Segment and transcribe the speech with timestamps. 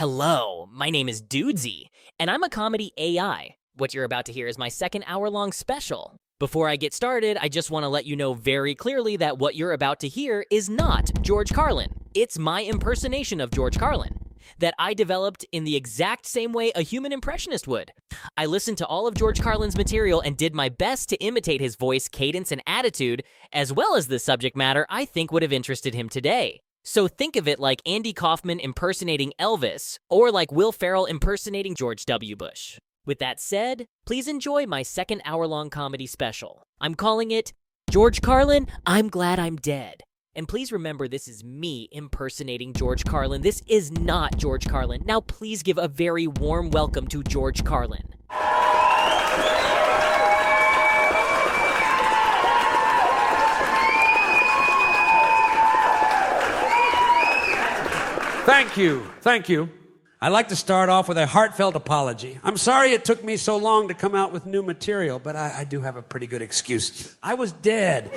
[0.00, 3.56] Hello, my name is Dudesy, and I'm a comedy AI.
[3.74, 6.16] What you're about to hear is my second hour long special.
[6.38, 9.56] Before I get started, I just want to let you know very clearly that what
[9.56, 11.92] you're about to hear is not George Carlin.
[12.14, 14.16] It's my impersonation of George Carlin
[14.58, 17.92] that I developed in the exact same way a human impressionist would.
[18.38, 21.76] I listened to all of George Carlin's material and did my best to imitate his
[21.76, 23.22] voice, cadence, and attitude,
[23.52, 26.62] as well as the subject matter I think would have interested him today.
[26.82, 32.06] So think of it like Andy Kaufman impersonating Elvis, or like Will Ferrell impersonating George
[32.06, 32.36] W.
[32.36, 32.78] Bush.
[33.04, 36.62] With that said, please enjoy my second hour long comedy special.
[36.80, 37.52] I'm calling it
[37.90, 40.02] George Carlin, I'm Glad I'm Dead.
[40.34, 43.42] And please remember, this is me impersonating George Carlin.
[43.42, 45.02] This is not George Carlin.
[45.04, 48.14] Now, please give a very warm welcome to George Carlin.
[58.50, 59.06] Thank you.
[59.20, 59.68] Thank you.
[60.20, 62.40] I'd like to start off with a heartfelt apology.
[62.42, 65.58] I'm sorry it took me so long to come out with new material, but I,
[65.58, 67.14] I do have a pretty good excuse.
[67.22, 68.10] I was dead.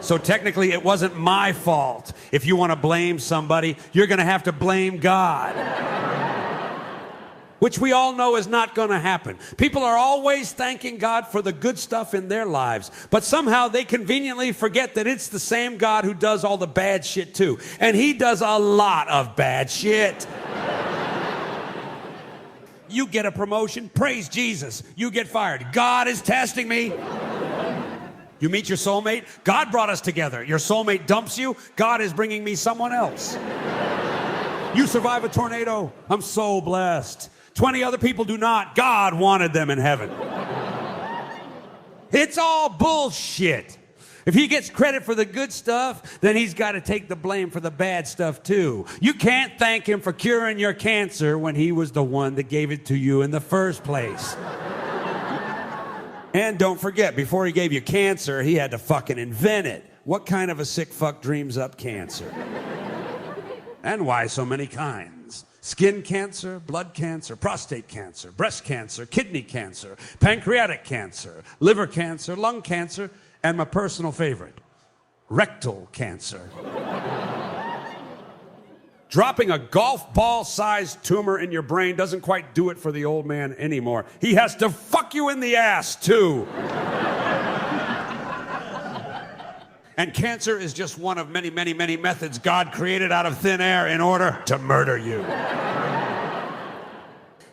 [0.00, 2.14] So technically, it wasn't my fault.
[2.32, 5.54] If you want to blame somebody, you're going to have to blame God.
[7.58, 9.38] Which we all know is not going to happen.
[9.56, 13.84] People are always thanking God for the good stuff in their lives, but somehow they
[13.84, 17.58] conveniently forget that it's the same God who does all the bad shit too.
[17.80, 20.26] And He does a lot of bad shit.
[22.88, 24.82] you get a promotion, praise Jesus.
[24.94, 25.68] You get fired.
[25.72, 26.92] God is testing me.
[28.38, 30.44] You meet your soulmate, God brought us together.
[30.44, 33.34] Your soulmate dumps you, God is bringing me someone else.
[34.74, 37.30] you survive a tornado, I'm so blessed.
[37.56, 40.10] 20 other people do not, God wanted them in heaven.
[42.12, 43.78] it's all bullshit.
[44.26, 47.50] If he gets credit for the good stuff, then he's got to take the blame
[47.50, 48.84] for the bad stuff too.
[49.00, 52.72] You can't thank him for curing your cancer when he was the one that gave
[52.72, 54.36] it to you in the first place.
[56.34, 59.82] And don't forget, before he gave you cancer, he had to fucking invent it.
[60.04, 62.30] What kind of a sick fuck dreams up cancer?
[63.82, 65.15] and why so many kinds?
[65.66, 72.62] Skin cancer, blood cancer, prostate cancer, breast cancer, kidney cancer, pancreatic cancer, liver cancer, lung
[72.62, 73.10] cancer,
[73.42, 74.60] and my personal favorite,
[75.28, 76.48] rectal cancer.
[79.08, 83.04] Dropping a golf ball sized tumor in your brain doesn't quite do it for the
[83.04, 84.06] old man anymore.
[84.20, 86.46] He has to fuck you in the ass, too.
[89.96, 93.60] And cancer is just one of many, many, many methods God created out of thin
[93.60, 95.24] air in order to murder you.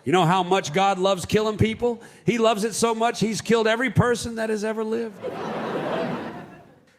[0.05, 2.01] You know how much God loves killing people?
[2.25, 5.15] He loves it so much, He's killed every person that has ever lived.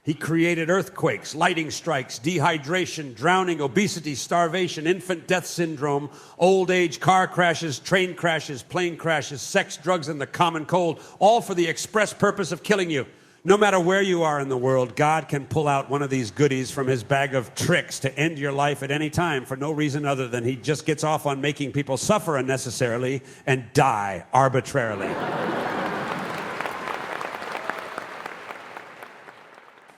[0.03, 7.27] He created earthquakes, lightning strikes, dehydration, drowning, obesity, starvation, infant death syndrome, old age, car
[7.27, 12.13] crashes, train crashes, plane crashes, sex, drugs, and the common cold, all for the express
[12.13, 13.07] purpose of killing you.
[13.47, 16.31] No matter where you are in the world, God can pull out one of these
[16.31, 19.71] goodies from his bag of tricks to end your life at any time for no
[19.71, 25.09] reason other than he just gets off on making people suffer unnecessarily and die arbitrarily.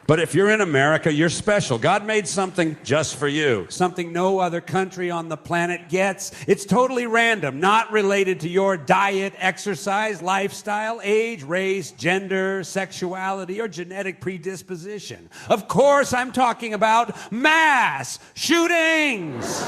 [0.06, 1.78] But if you're in America, you're special.
[1.78, 6.32] God made something just for you, something no other country on the planet gets.
[6.46, 13.66] It's totally random, not related to your diet, exercise, lifestyle, age, race, gender, sexuality, or
[13.66, 15.28] genetic predisposition.
[15.48, 19.64] Of course, I'm talking about mass shootings.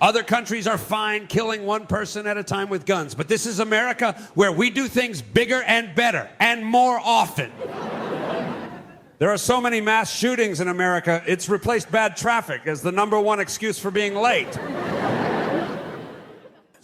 [0.00, 3.60] Other countries are fine killing one person at a time with guns, but this is
[3.60, 7.52] America where we do things bigger and better and more often.
[9.18, 13.20] There are so many mass shootings in America, it's replaced bad traffic as the number
[13.20, 14.58] one excuse for being late.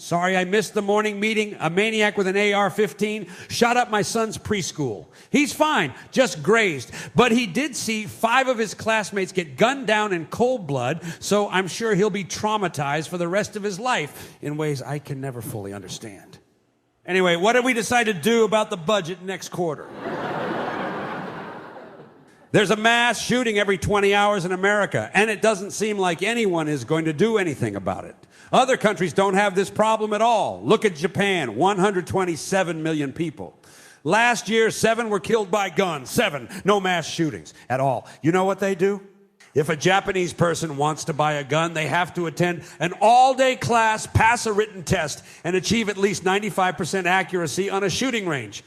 [0.06, 1.56] Sorry, I missed the morning meeting.
[1.58, 5.06] A maniac with an AR 15 shot up my son's preschool.
[5.30, 6.92] He's fine, just grazed.
[7.16, 11.48] But he did see five of his classmates get gunned down in cold blood, so
[11.48, 15.20] I'm sure he'll be traumatized for the rest of his life in ways I can
[15.20, 16.38] never fully understand.
[17.04, 19.88] Anyway, what did we decide to do about the budget next quarter?
[22.52, 26.68] There's a mass shooting every 20 hours in America, and it doesn't seem like anyone
[26.68, 28.14] is going to do anything about it.
[28.52, 30.62] Other countries don't have this problem at all.
[30.62, 33.58] Look at Japan 127 million people.
[34.04, 36.10] Last year, seven were killed by guns.
[36.10, 36.48] Seven.
[36.64, 38.06] No mass shootings at all.
[38.22, 39.00] You know what they do?
[39.56, 43.34] If a Japanese person wants to buy a gun, they have to attend an all
[43.34, 48.28] day class, pass a written test, and achieve at least 95% accuracy on a shooting
[48.28, 48.62] range.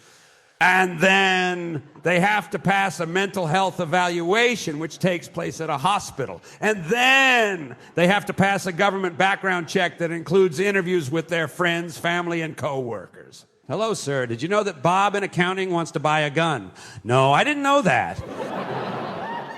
[0.62, 5.78] And then they have to pass a mental health evaluation, which takes place at a
[5.78, 6.42] hospital.
[6.60, 11.48] And then they have to pass a government background check that includes interviews with their
[11.48, 13.46] friends, family, and coworkers.
[13.70, 14.26] Hello, sir.
[14.26, 16.72] Did you know that Bob in accounting wants to buy a gun?
[17.06, 18.20] No, I didn't know that.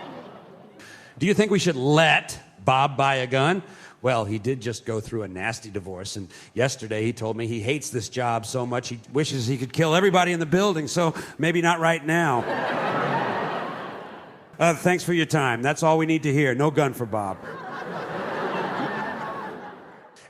[1.18, 3.64] Do you think we should let Bob buy a gun?
[4.02, 7.60] Well, he did just go through a nasty divorce, and yesterday he told me he
[7.60, 11.14] hates this job so much he wishes he could kill everybody in the building, so
[11.38, 12.40] maybe not right now.
[14.60, 15.62] uh, thanks for your time.
[15.62, 16.56] That's all we need to hear.
[16.56, 17.38] No gun for Bob.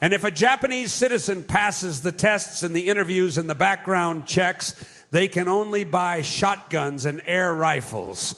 [0.03, 4.73] And if a Japanese citizen passes the tests and the interviews and the background checks,
[5.11, 8.33] they can only buy shotguns and air rifles.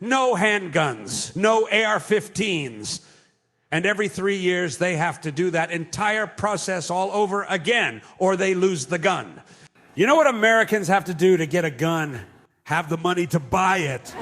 [0.00, 3.02] No handguns, no AR 15s.
[3.72, 8.36] And every three years, they have to do that entire process all over again, or
[8.36, 9.40] they lose the gun.
[9.94, 12.20] You know what Americans have to do to get a gun?
[12.64, 14.14] Have the money to buy it.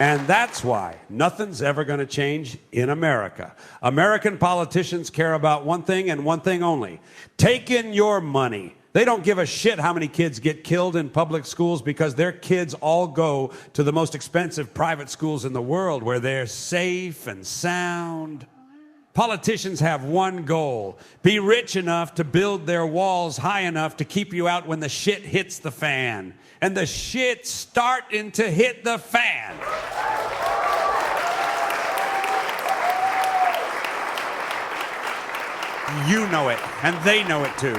[0.00, 3.54] And that's why nothing's ever going to change in America.
[3.82, 7.00] American politicians care about one thing and one thing only
[7.36, 8.74] take in your money.
[8.92, 12.32] They don't give a shit how many kids get killed in public schools because their
[12.32, 17.28] kids all go to the most expensive private schools in the world where they're safe
[17.28, 18.46] and sound.
[19.14, 24.32] Politicians have one goal be rich enough to build their walls high enough to keep
[24.32, 26.34] you out when the shit hits the fan.
[26.60, 29.54] And the shit's starting to hit the fan.
[36.08, 37.76] You know it, and they know it too.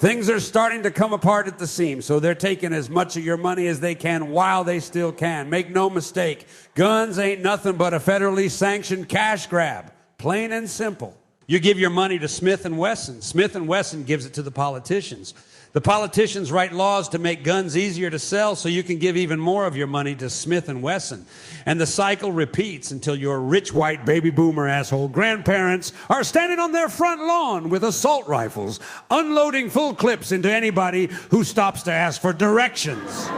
[0.00, 3.24] Things are starting to come apart at the seams, so they're taking as much of
[3.24, 5.50] your money as they can while they still can.
[5.50, 9.92] Make no mistake, guns ain't nothing but a federally sanctioned cash grab.
[10.16, 11.14] Plain and simple.
[11.46, 13.20] You give your money to Smith and Wesson.
[13.20, 15.34] Smith and Wesson gives it to the politicians.
[15.72, 19.38] The politicians write laws to make guns easier to sell so you can give even
[19.38, 21.24] more of your money to Smith and Wesson.
[21.64, 26.72] And the cycle repeats until your rich white baby boomer asshole grandparents are standing on
[26.72, 28.80] their front lawn with assault rifles,
[29.12, 33.28] unloading full clips into anybody who stops to ask for directions.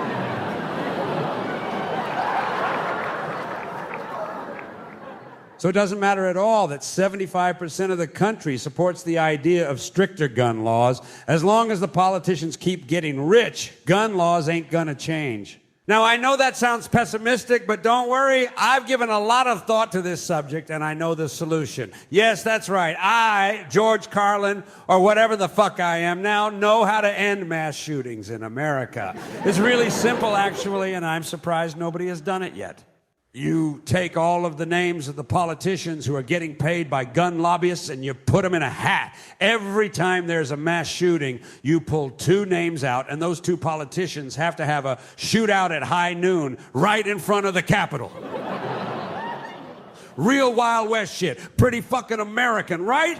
[5.63, 9.81] So it doesn't matter at all that 75% of the country supports the idea of
[9.81, 11.01] stricter gun laws.
[11.29, 15.61] As long as the politicians keep getting rich, gun laws ain't gonna change.
[15.87, 18.49] Now, I know that sounds pessimistic, but don't worry.
[18.57, 21.93] I've given a lot of thought to this subject and I know the solution.
[22.11, 22.97] Yes, that's right.
[22.99, 27.77] I, George Carlin, or whatever the fuck I am now, know how to end mass
[27.77, 29.15] shootings in America.
[29.45, 32.83] It's really simple, actually, and I'm surprised nobody has done it yet.
[33.35, 37.39] You take all of the names of the politicians who are getting paid by gun
[37.39, 39.17] lobbyists and you put them in a hat.
[39.41, 44.37] Every time there's a mass shooting, you pull two names out, and those two politicians
[44.37, 48.13] have to have a shootout at high noon right in front of the Capitol.
[50.19, 51.57] Real Wild West shit.
[51.57, 53.19] Pretty fucking American, right?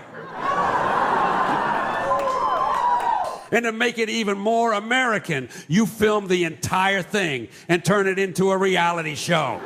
[3.53, 8.19] And to make it even more American, you film the entire thing and turn it
[8.19, 9.61] into a reality show.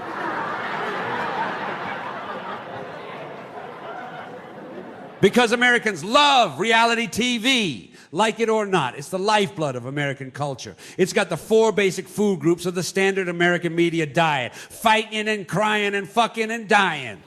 [5.20, 7.90] Because Americans love reality TV.
[8.12, 10.76] Like it or not, it's the lifeblood of American culture.
[10.96, 15.46] It's got the four basic food groups of the standard American media diet fighting and
[15.46, 17.22] crying and fucking and dying.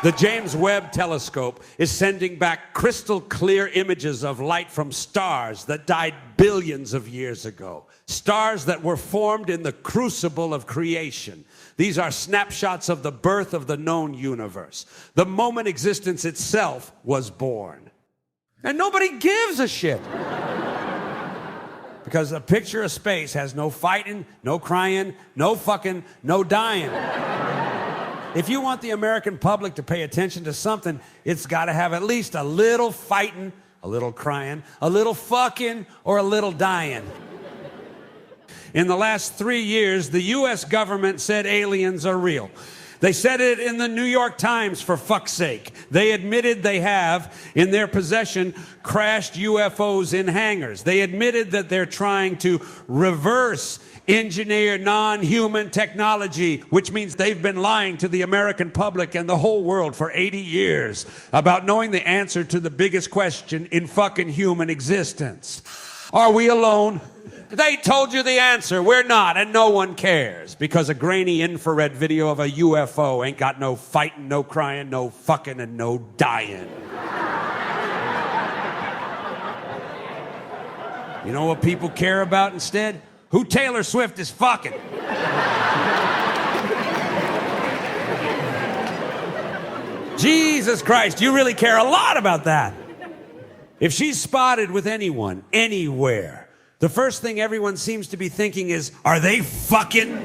[0.00, 5.88] The James Webb Telescope is sending back crystal clear images of light from stars that
[5.88, 7.84] died billions of years ago.
[8.06, 11.44] Stars that were formed in the crucible of creation.
[11.76, 14.86] These are snapshots of the birth of the known universe,
[15.16, 17.90] the moment existence itself was born.
[18.62, 20.00] And nobody gives a shit.
[22.04, 26.88] because a picture of space has no fighting, no crying, no fucking, no dying.
[28.34, 31.92] If you want the American public to pay attention to something, it's got to have
[31.92, 37.08] at least a little fighting, a little crying, a little fucking, or a little dying.
[38.74, 40.64] In the last three years, the U.S.
[40.64, 42.50] government said aliens are real.
[43.00, 45.72] They said it in the New York Times for fuck's sake.
[45.90, 50.82] They admitted they have in their possession crashed UFOs in hangars.
[50.82, 53.78] They admitted that they're trying to reverse
[54.08, 59.36] engineer non human technology, which means they've been lying to the American public and the
[59.36, 64.30] whole world for 80 years about knowing the answer to the biggest question in fucking
[64.30, 65.62] human existence.
[66.12, 67.00] Are we alone?
[67.50, 68.82] They told you the answer.
[68.82, 73.38] We're not, and no one cares because a grainy infrared video of a UFO ain't
[73.38, 76.68] got no fighting, no crying, no fucking, and no dying.
[81.24, 83.02] You know what people care about instead?
[83.30, 84.72] Who Taylor Swift is fucking.
[90.18, 92.74] Jesus Christ, you really care a lot about that.
[93.78, 96.48] If she's spotted with anyone, anywhere,
[96.80, 100.16] the first thing everyone seems to be thinking is, are they fucking?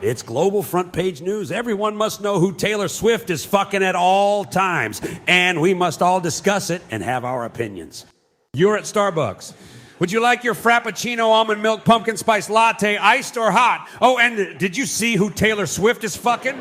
[0.00, 1.52] It's global front page news.
[1.52, 5.00] Everyone must know who Taylor Swift is fucking at all times.
[5.28, 8.04] And we must all discuss it and have our opinions.
[8.52, 9.54] You're at Starbucks.
[10.02, 13.88] Would you like your Frappuccino almond milk pumpkin spice latte iced or hot?
[14.00, 16.60] Oh, and did you see who Taylor Swift is fucking?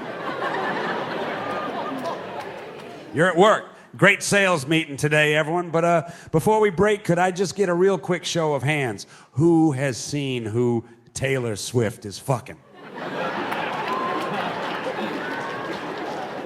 [3.15, 3.65] You're at work.
[3.97, 5.71] Great sales meeting today, everyone.
[5.71, 9.07] But uh, before we break, could I just get a real quick show of hands?
[9.31, 12.59] Who has seen who Taylor Swift is fucking?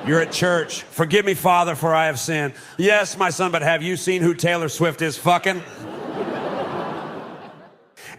[0.07, 0.83] You're at church.
[0.83, 2.53] Forgive me, Father, for I have sinned.
[2.77, 5.61] Yes, my son, but have you seen who Taylor Swift is fucking?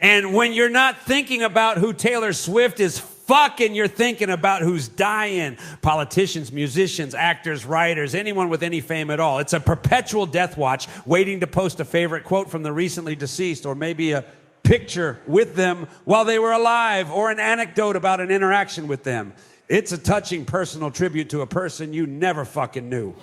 [0.01, 4.89] And when you're not thinking about who Taylor Swift is fucking, you're thinking about who's
[4.89, 5.59] dying.
[5.83, 9.39] Politicians, musicians, actors, writers, anyone with any fame at all.
[9.41, 13.67] It's a perpetual death watch waiting to post a favorite quote from the recently deceased
[13.67, 14.25] or maybe a
[14.63, 19.33] picture with them while they were alive or an anecdote about an interaction with them.
[19.69, 23.15] It's a touching personal tribute to a person you never fucking knew.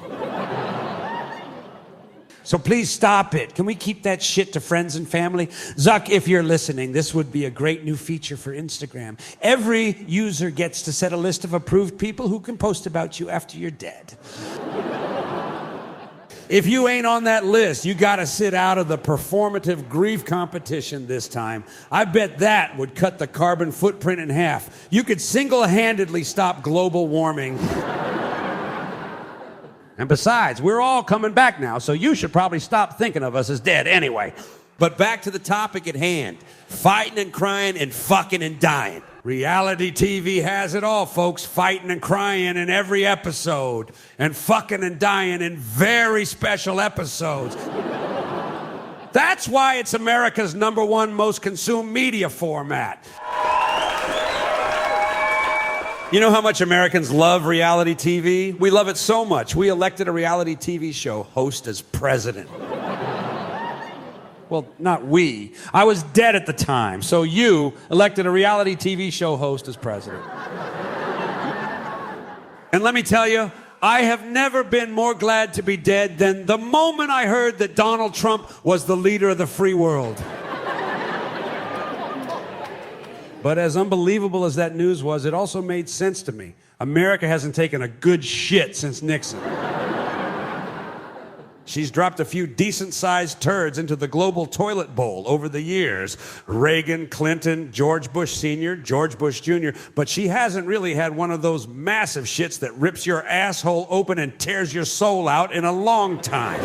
[2.43, 3.55] So please stop it.
[3.55, 5.47] Can we keep that shit to friends and family?
[5.47, 9.17] Zuck, if you're listening, this would be a great new feature for Instagram.
[9.41, 13.29] Every user gets to set a list of approved people who can post about you
[13.29, 14.17] after you're dead.
[16.50, 20.25] if you ain't on that list, you got to sit out of the performative grief
[20.25, 21.63] competition this time.
[21.89, 24.88] I bet that would cut the carbon footprint in half.
[24.89, 27.57] You could single handedly stop global warming.
[30.03, 33.50] And besides, we're all coming back now, so you should probably stop thinking of us
[33.50, 34.33] as dead anyway.
[34.77, 39.01] But back to the topic at hand fighting and crying and fucking and dying.
[39.24, 41.45] Reality TV has it all, folks.
[41.45, 47.55] Fighting and crying in every episode, and fucking and dying in very special episodes.
[49.13, 53.07] That's why it's America's number one most consumed media format.
[56.13, 58.55] You know how much Americans love reality TV?
[58.60, 59.55] We love it so much.
[59.55, 62.51] We elected a reality TV show host as president.
[64.48, 65.55] well, not we.
[65.74, 69.75] I was dead at the time, so you elected a reality TV show host as
[69.75, 70.24] president.
[72.72, 73.51] and let me tell you,
[73.82, 77.75] I have never been more glad to be dead than the moment I heard that
[77.75, 80.24] Donald Trump was the leader of the free world.
[83.43, 86.55] But as unbelievable as that news was, it also made sense to me.
[86.79, 89.41] America hasn't taken a good shit since Nixon.
[91.65, 96.17] She's dropped a few decent sized turds into the global toilet bowl over the years
[96.45, 101.41] Reagan, Clinton, George Bush Sr., George Bush Jr., but she hasn't really had one of
[101.41, 105.71] those massive shits that rips your asshole open and tears your soul out in a
[105.71, 106.62] long time.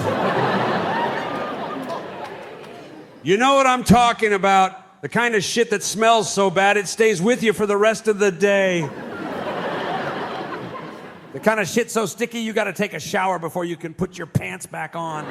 [3.22, 4.87] you know what I'm talking about?
[5.00, 8.08] The kind of shit that smells so bad it stays with you for the rest
[8.08, 8.80] of the day.
[11.32, 14.18] the kind of shit so sticky you gotta take a shower before you can put
[14.18, 15.24] your pants back on.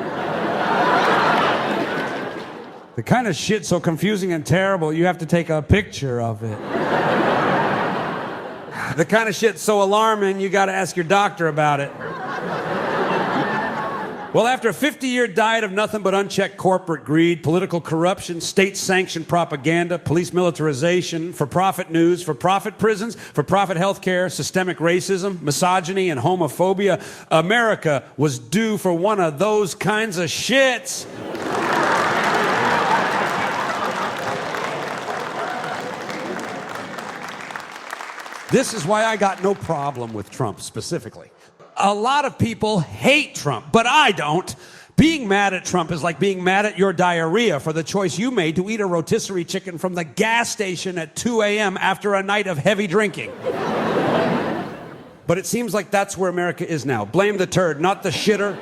[2.95, 6.43] the kind of shit so confusing and terrible you have to take a picture of
[6.43, 6.57] it.
[8.95, 11.91] the kind of shit so alarming you gotta ask your doctor about it.
[14.37, 18.77] Well, after a 50 year diet of nothing but unchecked corporate greed, political corruption, state
[18.77, 24.77] sanctioned propaganda, police militarization, for profit news, for profit prisons, for profit health care, systemic
[24.77, 31.07] racism, misogyny, and homophobia, America was due for one of those kinds of shits.
[38.51, 41.31] This is why I got no problem with Trump specifically
[41.79, 44.55] a lot of people hate Trump, but I don't.
[44.95, 48.31] Being mad at Trump is like being mad at your diarrhea for the choice you
[48.31, 51.77] made to eat a rotisserie chicken from the gas station at 2 a.m.
[51.77, 53.31] after a night of heavy drinking.
[55.27, 57.05] but it seems like that's where America is now.
[57.05, 58.57] Blame the turd, not the shitter.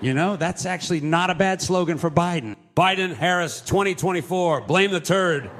[0.00, 2.56] You know, that's actually not a bad slogan for Biden.
[2.76, 5.50] Biden Harris 2024, blame the turd.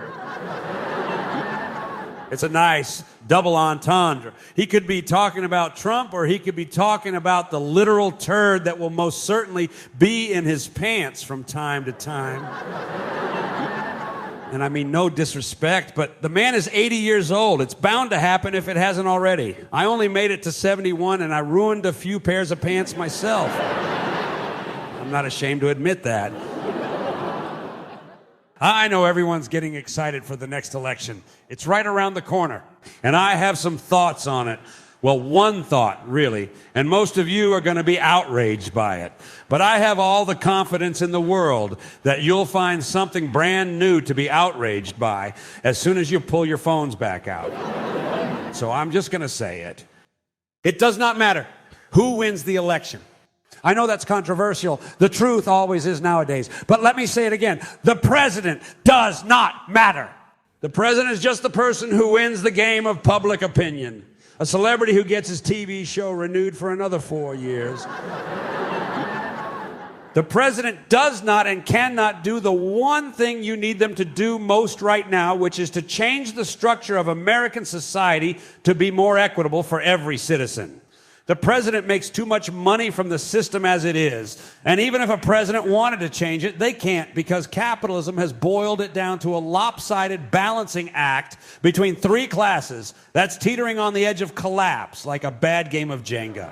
[2.30, 4.32] It's a nice double entendre.
[4.56, 8.64] He could be talking about Trump or he could be talking about the literal turd
[8.64, 12.42] that will most certainly be in his pants from time to time.
[14.52, 17.61] and I mean, no disrespect, but the man is 80 years old.
[17.61, 19.56] It's bound to happen if it hasn't already.
[19.73, 23.50] I only made it to 71 and I ruined a few pairs of pants myself.
[25.00, 26.32] I'm not ashamed to admit that.
[28.61, 31.23] I know everyone's getting excited for the next election.
[31.49, 32.64] It's right around the corner,
[33.02, 34.61] and I have some thoughts on it.
[35.00, 39.12] Well, one thought, really, and most of you are going to be outraged by it.
[39.49, 44.00] But I have all the confidence in the world that you'll find something brand new
[44.00, 47.52] to be outraged by as soon as you pull your phones back out.
[48.56, 49.85] so I'm just going to say it.
[50.64, 51.47] It does not matter
[51.92, 53.00] who wins the election.
[53.62, 54.80] I know that's controversial.
[54.99, 56.50] The truth always is nowadays.
[56.66, 57.61] But let me say it again.
[57.85, 60.11] The president does not matter.
[60.60, 64.04] The president is just the person who wins the game of public opinion.
[64.40, 67.84] A celebrity who gets his TV show renewed for another four years.
[70.14, 74.36] the president does not and cannot do the one thing you need them to do
[74.36, 79.16] most right now, which is to change the structure of American society to be more
[79.16, 80.77] equitable for every citizen.
[81.28, 84.42] The president makes too much money from the system as it is.
[84.64, 88.80] And even if a president wanted to change it, they can't because capitalism has boiled
[88.80, 94.23] it down to a lopsided balancing act between three classes that's teetering on the edge
[94.23, 96.49] of collapse like a bad game of Jenga.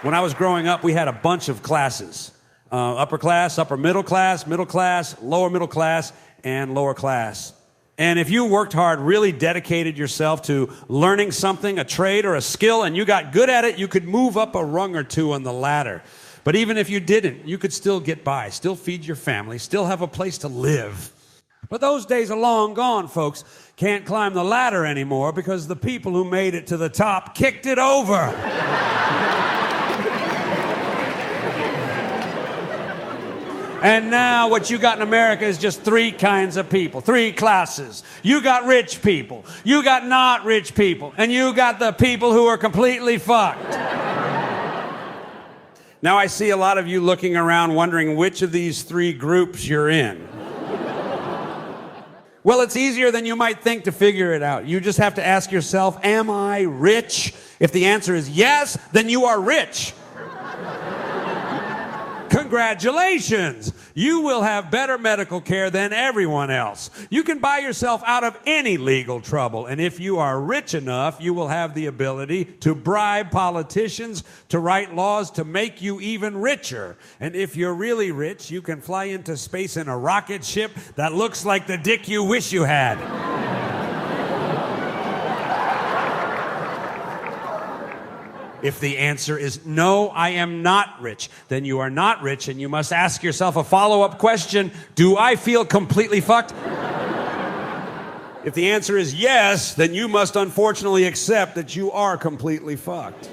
[0.00, 2.30] when I was growing up, we had a bunch of classes
[2.72, 7.52] uh, upper class, upper middle class, middle class, lower middle class, and lower class.
[7.98, 12.40] And if you worked hard, really dedicated yourself to learning something, a trade or a
[12.40, 15.32] skill, and you got good at it, you could move up a rung or two
[15.32, 16.04] on the ladder.
[16.44, 19.86] But even if you didn't, you could still get by, still feed your family, still
[19.86, 21.12] have a place to live.
[21.68, 23.44] But those days are long gone, folks.
[23.76, 27.66] Can't climb the ladder anymore because the people who made it to the top kicked
[27.66, 28.32] it over.
[33.80, 38.02] And now what you got in America is just three kinds of people, three classes.
[38.24, 42.46] You got rich people, you got not rich people, and you got the people who
[42.46, 43.70] are completely fucked.
[46.02, 49.68] now I see a lot of you looking around wondering which of these three groups
[49.68, 50.28] you're in.
[52.42, 54.66] Well, it's easier than you might think to figure it out.
[54.66, 57.34] You just have to ask yourself, Am I rich?
[57.60, 59.92] If the answer is yes, then you are rich.
[62.48, 63.74] Congratulations!
[63.92, 66.88] You will have better medical care than everyone else.
[67.10, 69.66] You can buy yourself out of any legal trouble.
[69.66, 74.60] And if you are rich enough, you will have the ability to bribe politicians to
[74.60, 76.96] write laws to make you even richer.
[77.20, 81.12] And if you're really rich, you can fly into space in a rocket ship that
[81.12, 82.96] looks like the dick you wish you had.
[88.60, 92.60] If the answer is no, I am not rich, then you are not rich, and
[92.60, 96.52] you must ask yourself a follow up question Do I feel completely fucked?
[98.44, 103.30] if the answer is yes, then you must unfortunately accept that you are completely fucked.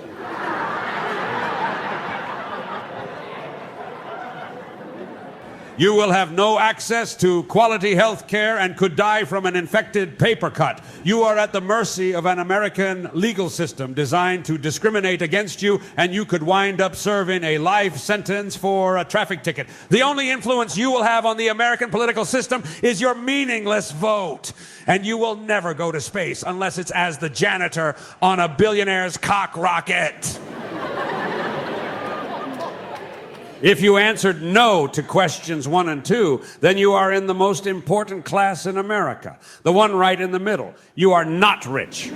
[5.77, 10.17] You will have no access to quality health care and could die from an infected
[10.17, 10.81] paper cut.
[11.03, 15.81] You are at the mercy of an American legal system designed to discriminate against you,
[15.97, 19.67] and you could wind up serving a life sentence for a traffic ticket.
[19.89, 24.53] The only influence you will have on the American political system is your meaningless vote.
[24.88, 29.17] And you will never go to space unless it's as the janitor on a billionaire's
[29.17, 30.39] cock rocket.
[33.65, 37.65] If you answered no to questions one and two, then you are in the most
[37.65, 40.75] important class in America, the one right in the middle.
[40.93, 42.10] You are not rich.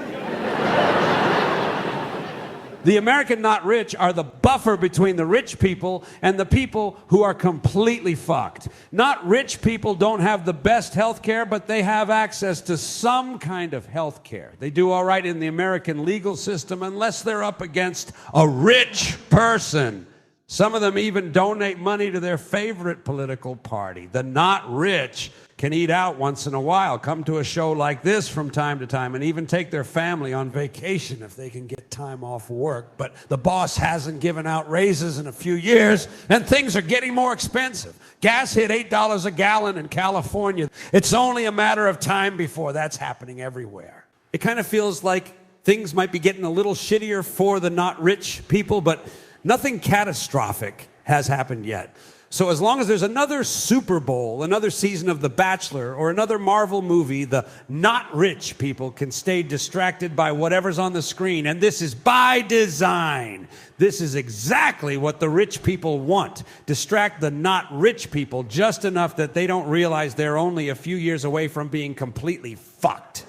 [2.84, 7.24] the American not rich are the buffer between the rich people and the people who
[7.24, 8.68] are completely fucked.
[8.92, 13.40] Not rich people don't have the best health care, but they have access to some
[13.40, 14.54] kind of health care.
[14.60, 19.18] They do all right in the American legal system unless they're up against a rich
[19.32, 20.06] person
[20.52, 24.10] some of them even donate money to their favorite political party.
[24.12, 28.02] The not rich can eat out once in a while, come to a show like
[28.02, 31.68] this from time to time, and even take their family on vacation if they can
[31.68, 32.98] get time off work.
[32.98, 37.14] But the boss hasn't given out raises in a few years, and things are getting
[37.14, 37.96] more expensive.
[38.20, 40.68] Gas hit $8 a gallon in California.
[40.92, 44.08] It's only a matter of time before that's happening everywhere.
[44.34, 48.02] It kind of feels like things might be getting a little shittier for the not
[48.02, 49.08] rich people, but
[49.44, 51.96] Nothing catastrophic has happened yet.
[52.32, 56.38] So, as long as there's another Super Bowl, another season of The Bachelor, or another
[56.38, 61.48] Marvel movie, the not rich people can stay distracted by whatever's on the screen.
[61.48, 63.48] And this is by design.
[63.80, 66.44] This is exactly what the rich people want.
[66.68, 70.98] Distract the not rich people just enough that they don't realize they're only a few
[70.98, 73.26] years away from being completely fucked.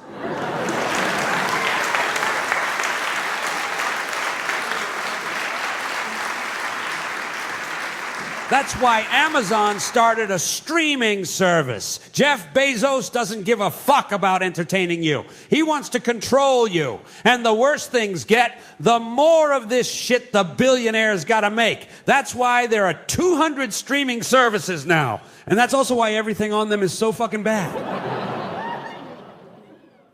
[8.51, 12.01] That's why Amazon started a streaming service.
[12.13, 15.25] Jeff Bezos doesn't give a fuck about entertaining you.
[15.49, 17.01] He wants to control you.
[17.23, 21.89] And the worse things get, the more of this shit the billionaires gotta make.
[22.07, 25.21] That's why there are 200 streaming services now.
[25.47, 28.11] And that's also why everything on them is so fucking bad.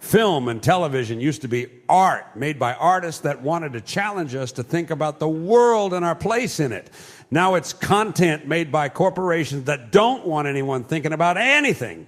[0.06, 4.52] Film and television used to be art made by artists that wanted to challenge us
[4.52, 6.90] to think about the world and our place in it.
[7.30, 12.06] Now it's content made by corporations that don't want anyone thinking about anything.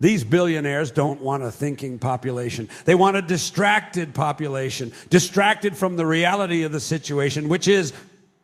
[0.00, 2.68] These billionaires don't want a thinking population.
[2.84, 7.92] They want a distracted population, distracted from the reality of the situation, which is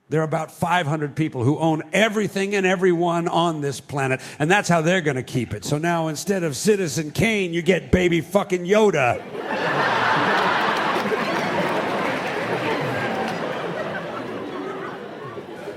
[0.08, 4.68] there are about 500 people who own everything and everyone on this planet, and that's
[4.68, 5.64] how they're going to keep it.
[5.64, 9.22] So now instead of Citizen Kane, you get baby fucking Yoda.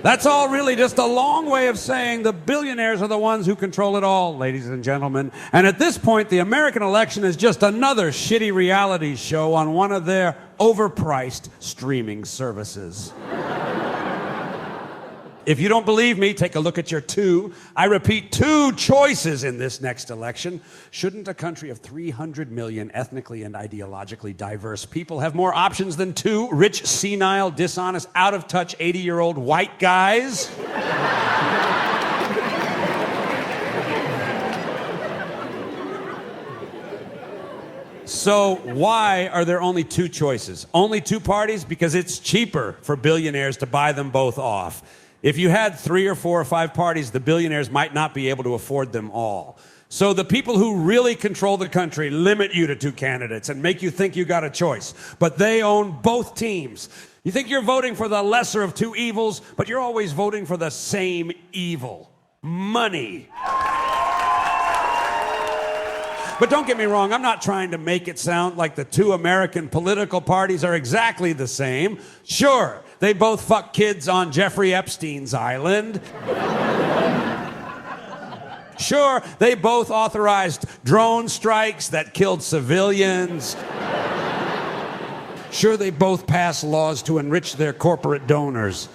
[0.04, 3.56] That's all really just a long way of saying the billionaires are the ones who
[3.56, 5.32] control it all, ladies and gentlemen.
[5.54, 9.94] And at this point, the American election is just another shitty reality show on one
[9.94, 13.14] of their overpriced streaming services.
[15.46, 17.54] If you don't believe me, take a look at your two.
[17.76, 20.62] I repeat, two choices in this next election.
[20.90, 26.14] Shouldn't a country of 300 million ethnically and ideologically diverse people have more options than
[26.14, 30.50] two rich, senile, dishonest, out of touch 80 year old white guys?
[38.06, 40.68] So, why are there only two choices?
[40.74, 41.66] Only two parties?
[41.66, 45.03] Because it's cheaper for billionaires to buy them both off.
[45.24, 48.44] If you had three or four or five parties, the billionaires might not be able
[48.44, 49.58] to afford them all.
[49.88, 53.82] So the people who really control the country limit you to two candidates and make
[53.82, 54.94] you think you got a choice.
[55.20, 56.90] But they own both teams.
[57.24, 60.58] You think you're voting for the lesser of two evils, but you're always voting for
[60.58, 63.30] the same evil money.
[66.44, 69.14] But don't get me wrong, I'm not trying to make it sound like the two
[69.14, 72.00] American political parties are exactly the same.
[72.26, 76.02] Sure, they both fuck kids on Jeffrey Epstein's island.
[78.78, 83.56] Sure, they both authorized drone strikes that killed civilians.
[85.50, 88.90] Sure, they both passed laws to enrich their corporate donors.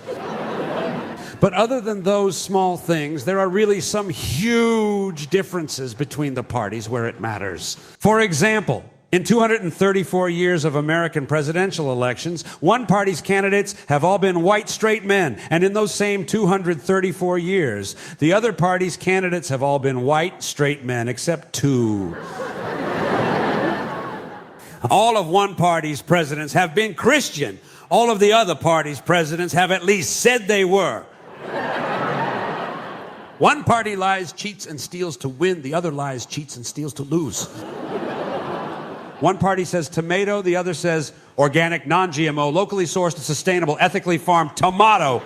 [1.40, 6.88] But other than those small things, there are really some huge differences between the parties
[6.88, 7.77] where it matters.
[8.01, 14.42] For example, in 234 years of American presidential elections, one party's candidates have all been
[14.42, 15.40] white straight men.
[15.48, 20.85] And in those same 234 years, the other party's candidates have all been white straight
[20.85, 22.16] men, except two.
[24.90, 27.59] all of one party's presidents have been Christian.
[27.90, 31.07] All of the other party's presidents have at least said they were.
[33.39, 37.03] One party lies, cheats, and steals to win, the other lies, cheats, and steals to
[37.05, 37.47] lose.
[39.21, 44.57] One party says tomato, the other says organic, non GMO, locally sourced, sustainable, ethically farmed
[44.57, 45.23] tomato.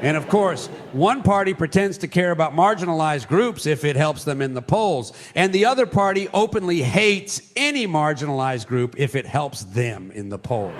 [0.00, 4.40] And of course, one party pretends to care about marginalized groups if it helps them
[4.40, 9.64] in the polls, and the other party openly hates any marginalized group if it helps
[9.64, 10.74] them in the polls.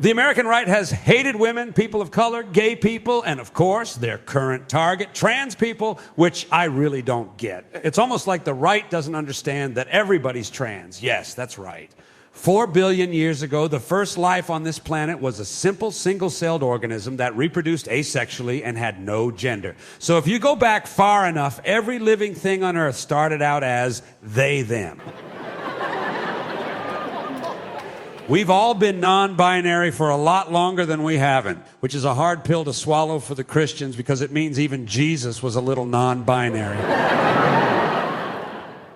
[0.00, 4.18] The American right has hated women, people of color, gay people, and of course, their
[4.18, 7.64] current target, trans people, which I really don't get.
[7.82, 11.02] It's almost like the right doesn't understand that everybody's trans.
[11.02, 11.90] Yes, that's right.
[12.38, 16.62] Four billion years ago, the first life on this planet was a simple single celled
[16.62, 19.74] organism that reproduced asexually and had no gender.
[19.98, 24.02] So if you go back far enough, every living thing on earth started out as
[24.22, 25.00] they, them.
[28.28, 32.14] We've all been non binary for a lot longer than we haven't, which is a
[32.14, 35.86] hard pill to swallow for the Christians because it means even Jesus was a little
[35.86, 36.78] non binary.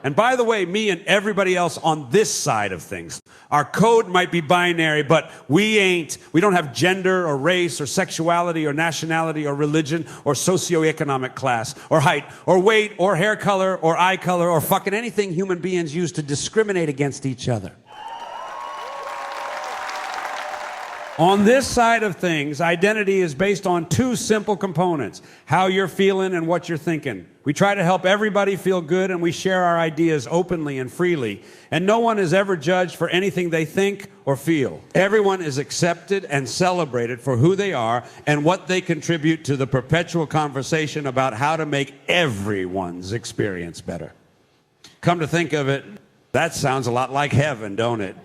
[0.03, 4.09] And by the way, me and everybody else on this side of things, our code
[4.09, 8.73] might be binary, but we ain't, we don't have gender or race or sexuality or
[8.73, 14.17] nationality or religion or socioeconomic class or height or weight or hair color or eye
[14.17, 17.73] color or fucking anything human beings use to discriminate against each other.
[21.19, 26.33] On this side of things, identity is based on two simple components how you're feeling
[26.33, 27.27] and what you're thinking.
[27.45, 31.43] We try to help everybody feel good and we share our ideas openly and freely.
[31.71, 34.81] And no one is ever judged for anything they think or feel.
[34.95, 39.67] Everyone is accepted and celebrated for who they are and what they contribute to the
[39.67, 44.15] perpetual conversation about how to make everyone's experience better.
[45.03, 45.85] Come to think of it,
[46.31, 48.17] that sounds a lot like heaven, don't it?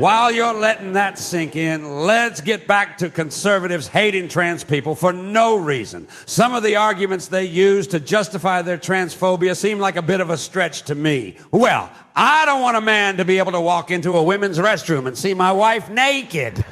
[0.00, 5.12] While you're letting that sink in, let's get back to conservatives hating trans people for
[5.12, 6.08] no reason.
[6.24, 10.30] Some of the arguments they use to justify their transphobia seem like a bit of
[10.30, 11.36] a stretch to me.
[11.50, 15.06] Well, I don't want a man to be able to walk into a women's restroom
[15.06, 16.64] and see my wife naked.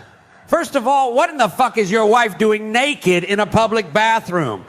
[0.46, 3.92] First of all, what in the fuck is your wife doing naked in a public
[3.92, 4.64] bathroom?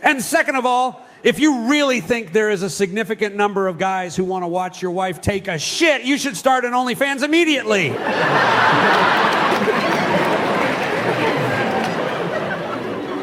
[0.00, 4.14] and second of all, if you really think there is a significant number of guys
[4.14, 7.88] who want to watch your wife take a shit, you should start an OnlyFans immediately.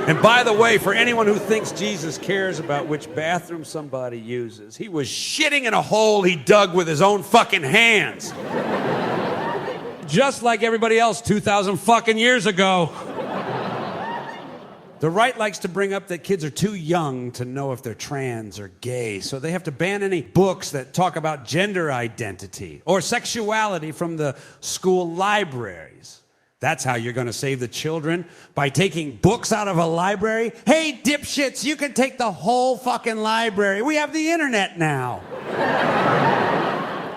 [0.06, 4.76] And by the way, for anyone who thinks Jesus cares about which bathroom somebody uses,
[4.76, 8.34] he was shitting in a hole he dug with his own fucking hands.
[10.12, 12.92] Just like everybody else 2,000 fucking years ago.
[15.04, 17.94] The right likes to bring up that kids are too young to know if they're
[17.94, 22.82] trans or gay, so they have to ban any books that talk about gender identity
[22.86, 26.22] or sexuality from the school libraries.
[26.62, 28.24] That's how you're going to save the children
[28.56, 30.54] by taking books out of a library.
[30.66, 33.82] Hey, dipshits, you can take the whole fucking library.
[33.82, 35.22] We have the internet now.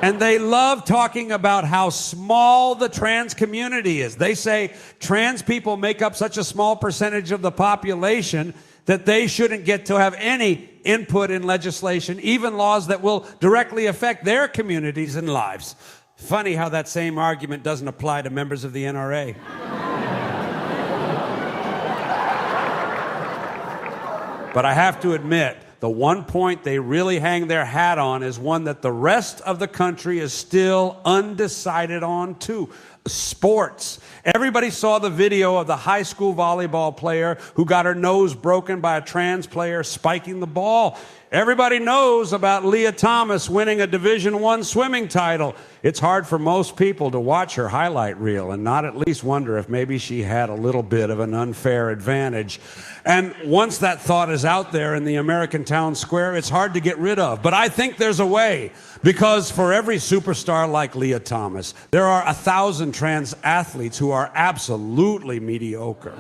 [0.03, 4.17] And they love talking about how small the trans community is.
[4.17, 8.55] They say trans people make up such a small percentage of the population
[8.85, 13.87] that they shouldn't get to have any input in legislation, even laws that will directly
[13.87, 15.75] affect their communities and lives.
[16.17, 19.35] Funny how that same argument doesn't apply to members of the NRA.
[24.55, 28.39] but I have to admit, the one point they really hang their hat on is
[28.39, 32.71] one that the rest of the country is still undecided on, too
[33.07, 34.01] sports.
[34.25, 38.81] Everybody saw the video of the high school volleyball player who got her nose broken
[38.81, 40.99] by a trans player spiking the ball.
[41.33, 45.57] Everybody knows about Lia Thomas winning a Division 1 swimming title.
[45.83, 49.59] It's hard for most people to watch her highlight reel and not at least wonder
[49.59, 52.61] if maybe she had a little bit of an unfair advantage.
[53.05, 56.81] And once that thought is out there in the American town square, it's hard to
[56.81, 57.43] get rid of.
[57.43, 58.71] But I think there's a way
[59.03, 64.31] because for every superstar like Lia Thomas, there are a thousand trans athletes who are
[64.37, 66.15] absolutely mediocre.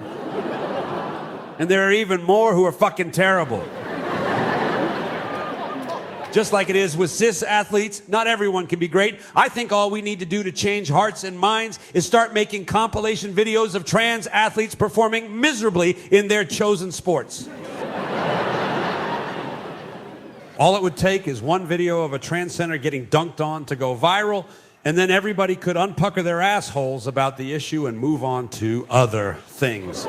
[1.60, 3.64] and there are even more who are fucking terrible.
[6.32, 9.20] Just like it is with cis athletes, not everyone can be great.
[9.34, 12.66] I think all we need to do to change hearts and minds is start making
[12.66, 17.48] compilation videos of trans athletes performing miserably in their chosen sports.
[20.58, 23.76] all it would take is one video of a trans center getting dunked on to
[23.76, 24.46] go viral,
[24.84, 29.38] and then everybody could unpucker their assholes about the issue and move on to other
[29.46, 30.06] things.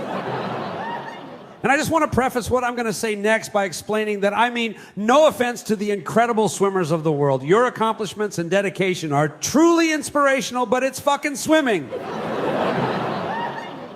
[1.68, 4.34] And I just want to preface what I'm going to say next by explaining that
[4.34, 7.44] I mean no offense to the incredible swimmers of the world.
[7.44, 11.90] Your accomplishments and dedication are truly inspirational, but it's fucking swimming.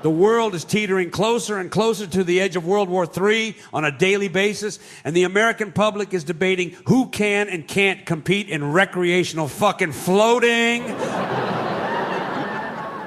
[0.02, 3.86] The world is teetering closer and closer to the edge of World War III on
[3.86, 8.74] a daily basis, and the American public is debating who can and can't compete in
[8.74, 10.84] recreational fucking floating.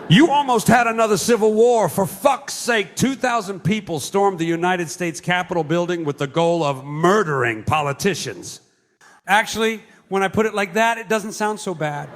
[0.09, 1.89] You almost had another civil war.
[1.89, 6.85] For fuck's sake, 2,000 people stormed the United States Capitol building with the goal of
[6.85, 8.61] murdering politicians.
[9.27, 12.11] Actually, when I put it like that, it doesn't sound so bad.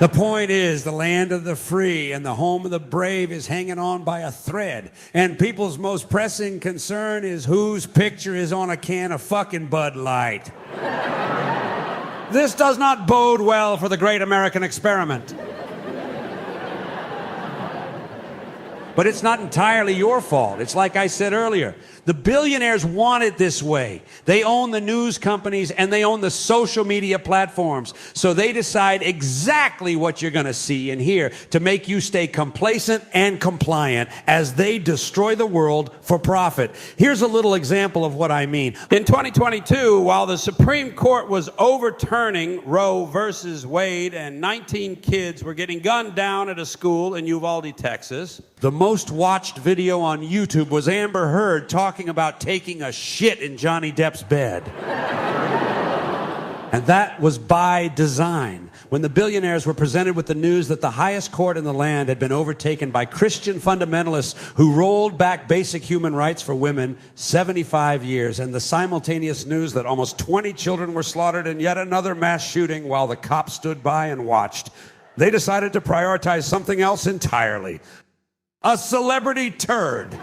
[0.00, 3.46] the point is, the land of the free and the home of the brave is
[3.46, 4.92] hanging on by a thread.
[5.12, 9.96] And people's most pressing concern is whose picture is on a can of fucking Bud
[9.96, 10.50] Light.
[12.32, 15.34] This does not bode well for the great American experiment.
[18.94, 20.60] But it's not entirely your fault.
[20.60, 21.74] It's like I said earlier.
[22.04, 24.02] The billionaires want it this way.
[24.24, 27.94] They own the news companies and they own the social media platforms.
[28.12, 32.26] So they decide exactly what you're going to see and hear to make you stay
[32.26, 36.72] complacent and compliant as they destroy the world for profit.
[36.96, 38.74] Here's a little example of what I mean.
[38.90, 45.54] In 2022, while the Supreme Court was overturning Roe versus Wade and 19 kids were
[45.54, 50.68] getting gunned down at a school in Uvalde, Texas, the most watched video on YouTube
[50.68, 54.62] was Amber Heard talking about taking a shit in Johnny Depp's bed.
[56.72, 58.70] And that was by design.
[58.88, 62.08] When the billionaires were presented with the news that the highest court in the land
[62.08, 68.04] had been overtaken by Christian fundamentalists who rolled back basic human rights for women 75
[68.04, 72.42] years, and the simultaneous news that almost 20 children were slaughtered in yet another mass
[72.42, 74.70] shooting while the cops stood by and watched,
[75.18, 77.80] they decided to prioritize something else entirely
[78.64, 80.16] a celebrity turd.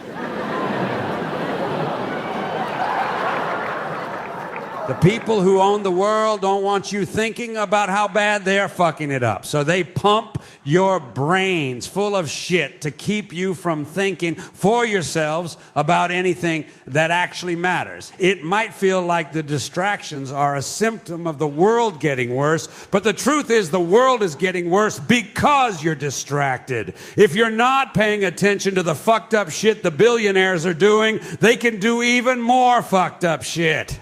[4.89, 9.11] The people who own the world don't want you thinking about how bad they're fucking
[9.11, 9.45] it up.
[9.45, 15.57] So they pump your brains full of shit to keep you from thinking for yourselves
[15.75, 18.11] about anything that actually matters.
[18.17, 23.03] It might feel like the distractions are a symptom of the world getting worse, but
[23.03, 26.95] the truth is the world is getting worse because you're distracted.
[27.15, 31.57] If you're not paying attention to the fucked up shit the billionaires are doing, they
[31.57, 33.99] can do even more fucked up shit.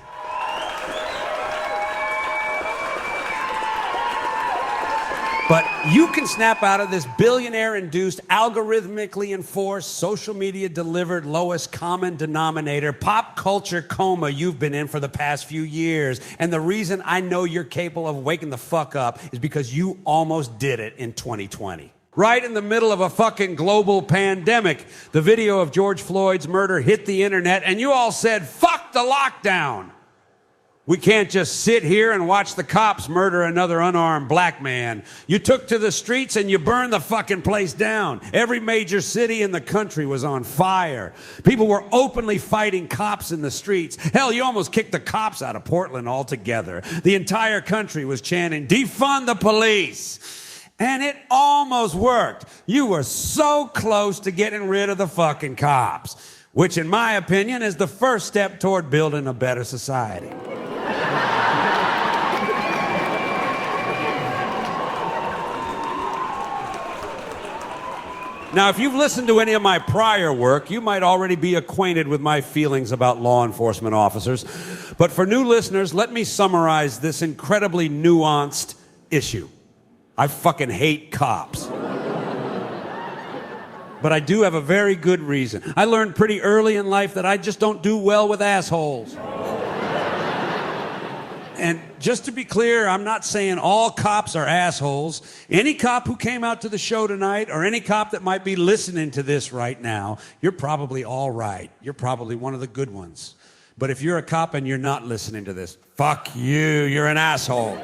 [5.50, 11.72] But you can snap out of this billionaire induced, algorithmically enforced, social media delivered lowest
[11.72, 16.20] common denominator, pop culture coma you've been in for the past few years.
[16.38, 20.00] And the reason I know you're capable of waking the fuck up is because you
[20.04, 24.84] almost did it in 2020 right in the middle of a fucking global pandemic.
[25.12, 29.00] The video of George Floyd's murder hit the internet, and you all said, fuck the
[29.00, 29.92] lockdown.
[30.88, 35.04] We can't just sit here and watch the cops murder another unarmed black man.
[35.28, 38.22] You took to the streets and you burned the fucking place down.
[38.32, 41.14] Every major city in the country was on fire.
[41.44, 43.98] People were openly fighting cops in the streets.
[43.98, 46.82] Hell, you almost kicked the cops out of Portland altogether.
[47.04, 50.22] The entire country was chanting, defund the police.
[50.80, 52.46] And it almost worked.
[52.66, 56.16] You were so close to getting rid of the fucking cops,
[56.54, 60.32] which, in my opinion, is the first step toward building a better society.
[68.54, 72.08] Now, if you've listened to any of my prior work, you might already be acquainted
[72.08, 74.46] with my feelings about law enforcement officers.
[74.98, 78.74] But for new listeners, let me summarize this incredibly nuanced
[79.12, 79.48] issue.
[80.18, 81.68] I fucking hate cops.
[84.02, 85.74] But I do have a very good reason.
[85.76, 89.16] I learned pretty early in life that I just don't do well with assholes.
[91.60, 95.24] And just to be clear, I'm not saying all cops are assholes.
[95.50, 98.56] Any cop who came out to the show tonight, or any cop that might be
[98.56, 101.72] listening to this right now, you're probably all right.
[101.82, 103.34] You're probably one of the good ones.
[103.76, 107.18] But if you're a cop and you're not listening to this, fuck you, you're an
[107.18, 107.80] asshole.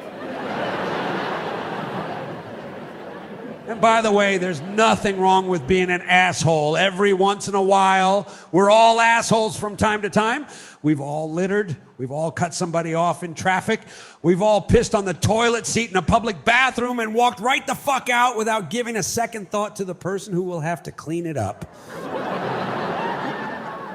[3.74, 6.76] And by the way, there's nothing wrong with being an asshole.
[6.76, 10.46] Every once in a while, we're all assholes from time to time.
[10.80, 11.76] We've all littered.
[11.98, 13.80] We've all cut somebody off in traffic.
[14.22, 17.74] We've all pissed on the toilet seat in a public bathroom and walked right the
[17.74, 21.26] fuck out without giving a second thought to the person who will have to clean
[21.26, 21.64] it up.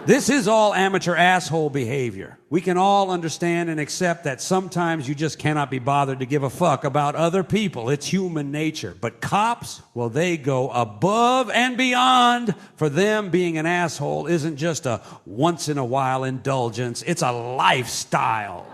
[0.06, 2.40] This is all amateur asshole behavior.
[2.50, 6.42] We can all understand and accept that sometimes you just cannot be bothered to give
[6.42, 7.90] a fuck about other people.
[7.90, 8.96] It's human nature.
[9.00, 12.56] But cops, well, they go above and beyond.
[12.76, 17.32] For them, being an asshole isn't just a once in a while indulgence, it's a
[17.32, 18.66] lifestyle.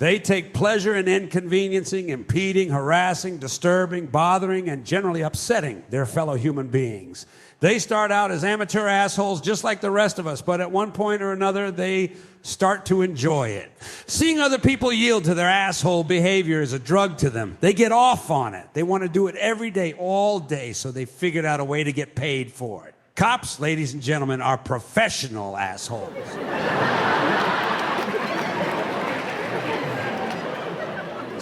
[0.00, 6.68] They take pleasure in inconveniencing, impeding, harassing, disturbing, bothering, and generally upsetting their fellow human
[6.68, 7.26] beings.
[7.60, 10.92] They start out as amateur assholes just like the rest of us, but at one
[10.92, 13.70] point or another, they start to enjoy it.
[14.06, 17.58] Seeing other people yield to their asshole behavior is a drug to them.
[17.60, 18.66] They get off on it.
[18.72, 21.84] They want to do it every day, all day, so they figured out a way
[21.84, 22.94] to get paid for it.
[23.14, 26.10] Cops, ladies and gentlemen, are professional assholes.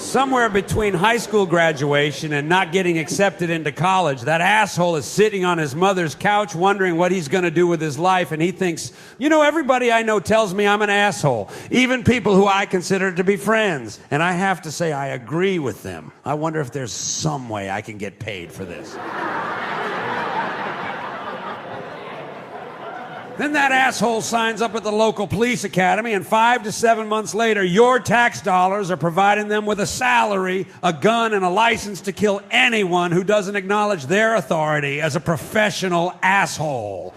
[0.01, 5.45] Somewhere between high school graduation and not getting accepted into college, that asshole is sitting
[5.45, 8.33] on his mother's couch wondering what he's going to do with his life.
[8.33, 12.35] And he thinks, you know, everybody I know tells me I'm an asshole, even people
[12.35, 14.01] who I consider to be friends.
[14.11, 16.13] And I have to say, I agree with them.
[16.25, 18.97] I wonder if there's some way I can get paid for this.
[23.39, 27.37] Then that asshole signs up at the local police academy, and five to seven months
[27.37, 32.01] later, your tax dollars are providing them with a salary, a gun, and a license
[32.03, 37.15] to kill anyone who doesn't acknowledge their authority as a professional asshole.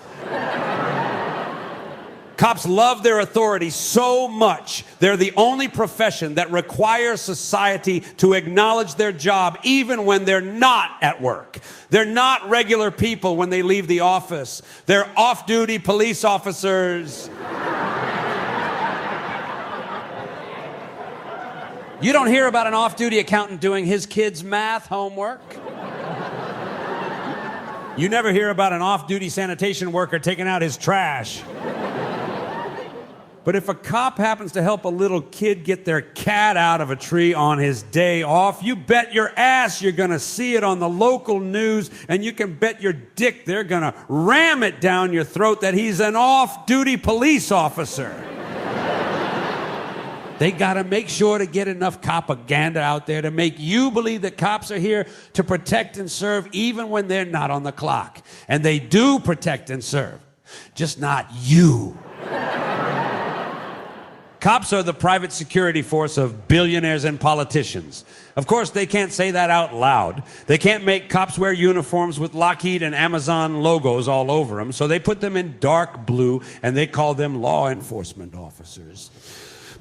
[2.41, 8.95] Cops love their authority so much, they're the only profession that requires society to acknowledge
[8.95, 11.59] their job even when they're not at work.
[11.91, 17.29] They're not regular people when they leave the office, they're off duty police officers.
[22.01, 25.41] You don't hear about an off duty accountant doing his kids' math homework.
[27.97, 31.43] You never hear about an off duty sanitation worker taking out his trash.
[33.43, 36.91] But if a cop happens to help a little kid get their cat out of
[36.91, 40.63] a tree on his day off, you bet your ass you're going to see it
[40.63, 44.79] on the local news, and you can bet your dick they're going to ram it
[44.79, 48.27] down your throat that he's an off duty police officer.
[50.37, 54.23] They got to make sure to get enough propaganda out there to make you believe
[54.23, 58.23] that cops are here to protect and serve even when they're not on the clock.
[58.47, 60.19] And they do protect and serve,
[60.73, 61.95] just not you.
[64.41, 68.03] Cops are the private security force of billionaires and politicians.
[68.35, 70.23] Of course, they can't say that out loud.
[70.47, 74.87] They can't make cops wear uniforms with Lockheed and Amazon logos all over them, so
[74.87, 79.11] they put them in dark blue and they call them law enforcement officers.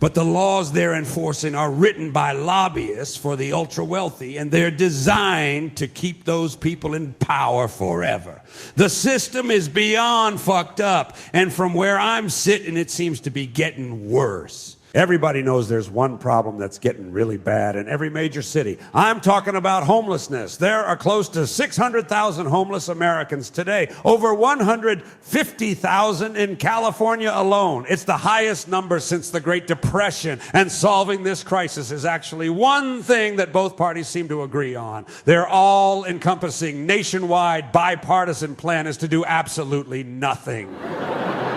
[0.00, 4.70] But the laws they're enforcing are written by lobbyists for the ultra wealthy, and they're
[4.70, 8.40] designed to keep those people in power forever.
[8.76, 13.46] The system is beyond fucked up, and from where I'm sitting, it seems to be
[13.46, 14.76] getting worse.
[14.92, 18.76] Everybody knows there's one problem that's getting really bad in every major city.
[18.92, 20.56] I'm talking about homelessness.
[20.56, 27.86] There are close to 600,000 homeless Americans today, over 150,000 in California alone.
[27.88, 33.04] It's the highest number since the Great Depression, and solving this crisis is actually one
[33.04, 35.06] thing that both parties seem to agree on.
[35.24, 40.76] Their all encompassing, nationwide, bipartisan plan is to do absolutely nothing.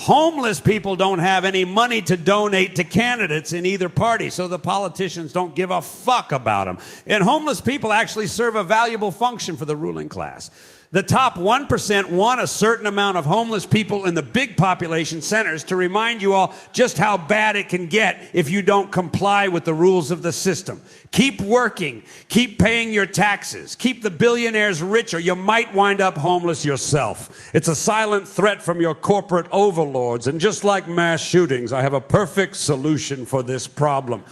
[0.00, 4.58] Homeless people don't have any money to donate to candidates in either party, so the
[4.58, 6.78] politicians don't give a fuck about them.
[7.06, 10.50] And homeless people actually serve a valuable function for the ruling class.
[10.92, 15.62] The top 1% want a certain amount of homeless people in the big population centers
[15.64, 19.64] to remind you all just how bad it can get if you don't comply with
[19.64, 20.82] the rules of the system.
[21.12, 26.18] Keep working, keep paying your taxes, keep the billionaires rich, or you might wind up
[26.18, 27.52] homeless yourself.
[27.54, 31.94] It's a silent threat from your corporate overlords, and just like mass shootings, I have
[31.94, 34.24] a perfect solution for this problem.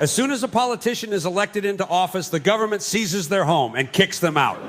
[0.00, 3.92] As soon as a politician is elected into office, the government seizes their home and
[3.92, 4.60] kicks them out.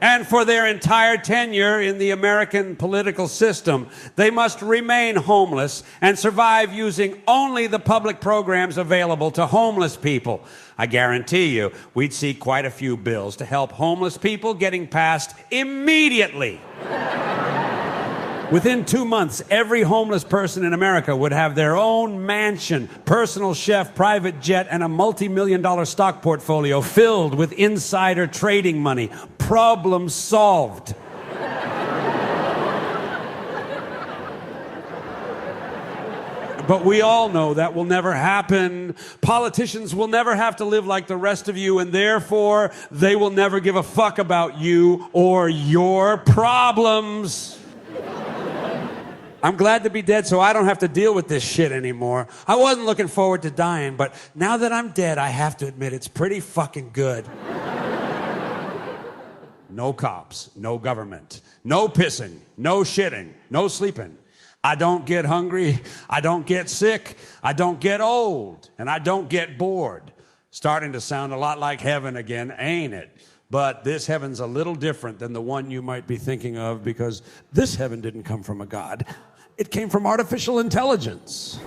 [0.00, 6.16] and for their entire tenure in the American political system, they must remain homeless and
[6.16, 10.44] survive using only the public programs available to homeless people.
[10.78, 15.34] I guarantee you, we'd see quite a few bills to help homeless people getting passed
[15.50, 16.60] immediately.
[18.50, 23.94] Within two months, every homeless person in America would have their own mansion, personal chef,
[23.94, 29.08] private jet, and a multi million dollar stock portfolio filled with insider trading money.
[29.38, 30.96] Problem solved.
[36.66, 38.96] But we all know that will never happen.
[39.20, 43.30] Politicians will never have to live like the rest of you, and therefore they will
[43.30, 47.59] never give a fuck about you or your problems.
[49.42, 52.28] I'm glad to be dead so I don't have to deal with this shit anymore.
[52.46, 55.92] I wasn't looking forward to dying, but now that I'm dead, I have to admit
[55.92, 57.26] it's pretty fucking good.
[59.70, 64.18] no cops, no government, no pissing, no shitting, no sleeping.
[64.62, 69.30] I don't get hungry, I don't get sick, I don't get old, and I don't
[69.30, 70.12] get bored.
[70.50, 73.16] Starting to sound a lot like heaven again, ain't it?
[73.50, 77.22] But this heaven's a little different than the one you might be thinking of because
[77.52, 79.04] this heaven didn't come from a God.
[79.60, 81.60] It came from artificial intelligence.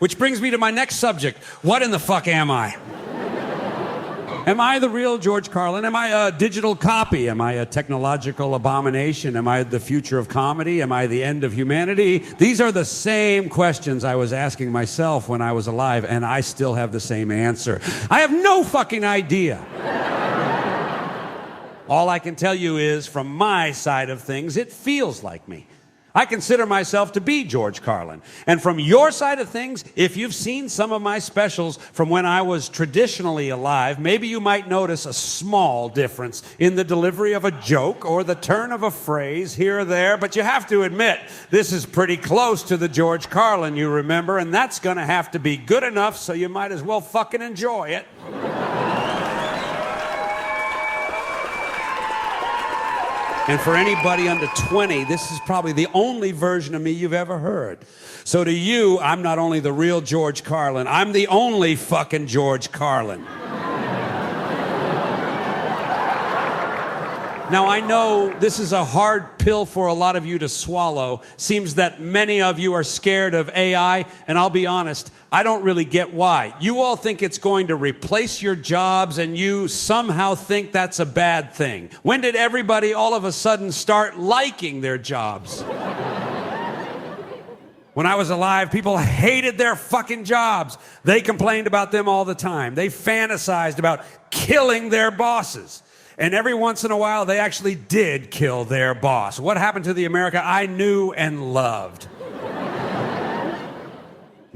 [0.00, 1.38] Which brings me to my next subject.
[1.62, 2.76] What in the fuck am I?
[4.48, 5.84] Am I the real George Carlin?
[5.84, 7.28] Am I a digital copy?
[7.28, 9.36] Am I a technological abomination?
[9.36, 10.82] Am I the future of comedy?
[10.82, 12.18] Am I the end of humanity?
[12.18, 16.40] These are the same questions I was asking myself when I was alive, and I
[16.40, 17.80] still have the same answer.
[18.10, 19.64] I have no fucking idea.
[21.88, 25.66] All I can tell you is, from my side of things, it feels like me.
[26.16, 28.22] I consider myself to be George Carlin.
[28.46, 32.24] And from your side of things, if you've seen some of my specials from when
[32.24, 37.44] I was traditionally alive, maybe you might notice a small difference in the delivery of
[37.44, 40.16] a joke or the turn of a phrase here or there.
[40.16, 41.18] But you have to admit,
[41.50, 45.32] this is pretty close to the George Carlin you remember, and that's going to have
[45.32, 48.06] to be good enough, so you might as well fucking enjoy it.
[53.46, 57.38] And for anybody under 20, this is probably the only version of me you've ever
[57.38, 57.78] heard.
[58.24, 62.72] So to you, I'm not only the real George Carlin, I'm the only fucking George
[62.72, 63.22] Carlin.
[67.54, 71.22] Now, I know this is a hard pill for a lot of you to swallow.
[71.36, 75.62] Seems that many of you are scared of AI, and I'll be honest, I don't
[75.62, 76.52] really get why.
[76.58, 81.06] You all think it's going to replace your jobs, and you somehow think that's a
[81.06, 81.90] bad thing.
[82.02, 85.62] When did everybody all of a sudden start liking their jobs?
[87.92, 90.76] When I was alive, people hated their fucking jobs.
[91.04, 92.74] They complained about them all the time.
[92.74, 95.83] They fantasized about killing their bosses.
[96.16, 99.40] And every once in a while, they actually did kill their boss.
[99.40, 102.08] What happened to the America I knew and loved?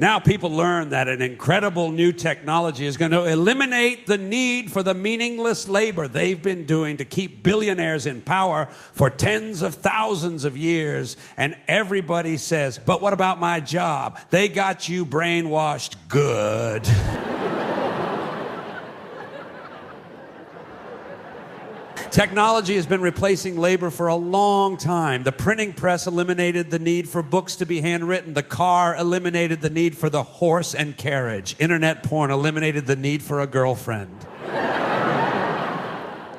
[0.01, 4.85] Now people learn that an incredible new technology is going to eliminate the need for
[4.85, 10.45] the meaningless labor they've been doing to keep billionaires in power for tens of thousands
[10.45, 11.17] of years.
[11.37, 14.21] And everybody says, but what about my job?
[14.31, 16.89] They got you brainwashed good.
[22.11, 25.25] Technology has been replacing labor for a long time.
[25.25, 28.33] The printing press eliminated the need for books to be handwritten.
[28.33, 31.55] The car eliminated the need for the horse and carriage.
[31.59, 34.27] Internet porn eliminated the need for a girlfriend.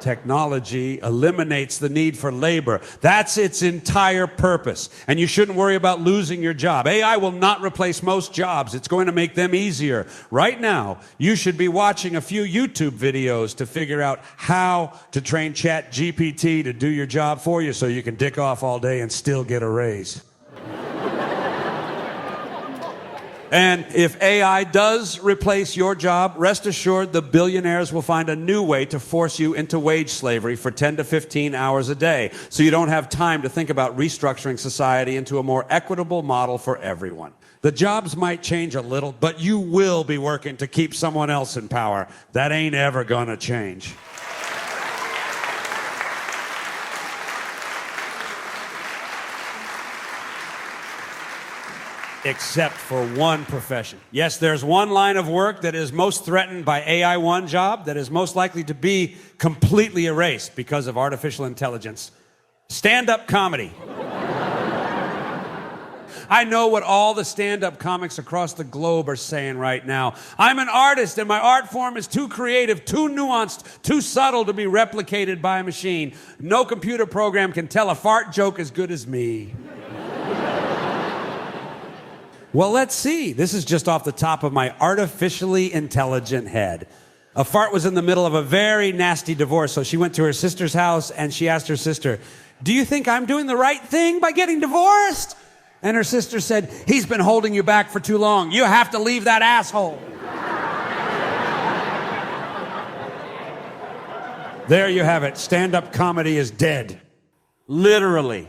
[0.01, 2.81] Technology eliminates the need for labor.
[3.01, 4.89] That's its entire purpose.
[5.07, 6.87] And you shouldn't worry about losing your job.
[6.87, 10.07] AI will not replace most jobs, it's going to make them easier.
[10.31, 15.21] Right now, you should be watching a few YouTube videos to figure out how to
[15.21, 18.79] train Chat GPT to do your job for you so you can dick off all
[18.79, 20.21] day and still get a raise.
[23.51, 28.61] And if AI does replace your job, rest assured the billionaires will find a new
[28.61, 32.31] way to force you into wage slavery for 10 to 15 hours a day.
[32.49, 36.57] So you don't have time to think about restructuring society into a more equitable model
[36.57, 37.33] for everyone.
[37.61, 41.57] The jobs might change a little, but you will be working to keep someone else
[41.57, 42.07] in power.
[42.31, 43.95] That ain't ever gonna change.
[52.25, 53.99] Except for one profession.
[54.11, 57.97] Yes, there's one line of work that is most threatened by AI one job that
[57.97, 62.11] is most likely to be completely erased because of artificial intelligence.
[62.67, 63.71] Stand up comedy.
[66.31, 70.13] I know what all the stand up comics across the globe are saying right now.
[70.37, 74.53] I'm an artist and my art form is too creative, too nuanced, too subtle to
[74.53, 76.13] be replicated by a machine.
[76.39, 79.55] No computer program can tell a fart joke as good as me.
[82.51, 83.31] Well, let's see.
[83.31, 86.87] This is just off the top of my artificially intelligent head.
[87.35, 90.23] A fart was in the middle of a very nasty divorce, so she went to
[90.23, 92.19] her sister's house and she asked her sister,
[92.63, 95.37] Do you think I'm doing the right thing by getting divorced?
[95.83, 98.51] And her sister said, He's been holding you back for too long.
[98.51, 100.01] You have to leave that asshole.
[104.67, 105.37] there you have it.
[105.37, 106.99] Stand up comedy is dead.
[107.67, 108.47] Literally.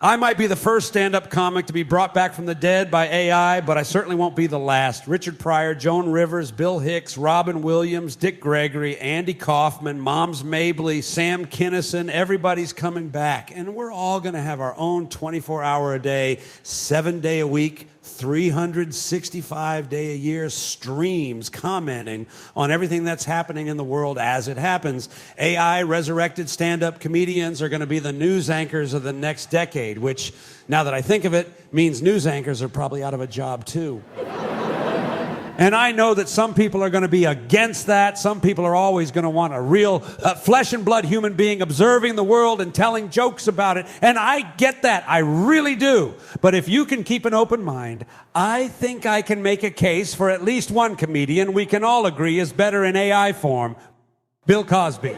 [0.00, 2.88] I might be the first stand up comic to be brought back from the dead
[2.88, 5.08] by AI, but I certainly won't be the last.
[5.08, 11.46] Richard Pryor, Joan Rivers, Bill Hicks, Robin Williams, Dick Gregory, Andy Kaufman, Moms Mabley, Sam
[11.46, 13.50] Kinison, everybody's coming back.
[13.52, 17.46] And we're all going to have our own 24 hour a day, seven day a
[17.48, 17.88] week
[18.18, 24.56] 365 day a year streams commenting on everything that's happening in the world as it
[24.56, 25.08] happens.
[25.38, 29.50] AI resurrected stand up comedians are going to be the news anchors of the next
[29.50, 30.32] decade, which,
[30.66, 33.64] now that I think of it, means news anchors are probably out of a job
[33.64, 34.02] too.
[35.58, 38.16] And I know that some people are going to be against that.
[38.16, 41.62] Some people are always going to want a real uh, flesh and blood human being
[41.62, 43.84] observing the world and telling jokes about it.
[44.00, 45.02] And I get that.
[45.08, 46.14] I really do.
[46.40, 48.06] But if you can keep an open mind,
[48.36, 52.06] I think I can make a case for at least one comedian we can all
[52.06, 53.74] agree is better in AI form
[54.46, 55.16] Bill Cosby.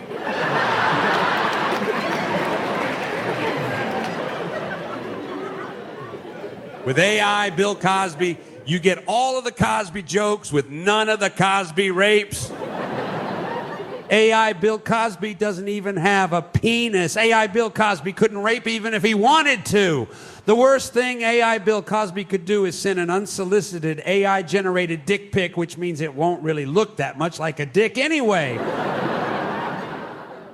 [6.86, 8.38] With AI, Bill Cosby
[8.70, 12.52] you get all of the Cosby jokes with none of the Cosby rapes.
[14.12, 17.16] AI Bill Cosby doesn't even have a penis.
[17.16, 20.06] AI Bill Cosby couldn't rape even if he wanted to.
[20.46, 25.32] The worst thing AI Bill Cosby could do is send an unsolicited AI generated dick
[25.32, 28.56] pic, which means it won't really look that much like a dick anyway.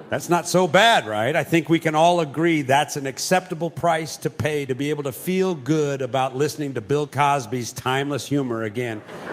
[0.08, 1.34] That's not so bad, right?
[1.34, 5.02] I think we can all agree that's an acceptable price to pay to be able
[5.02, 9.02] to feel good about listening to Bill Cosby's timeless humor again.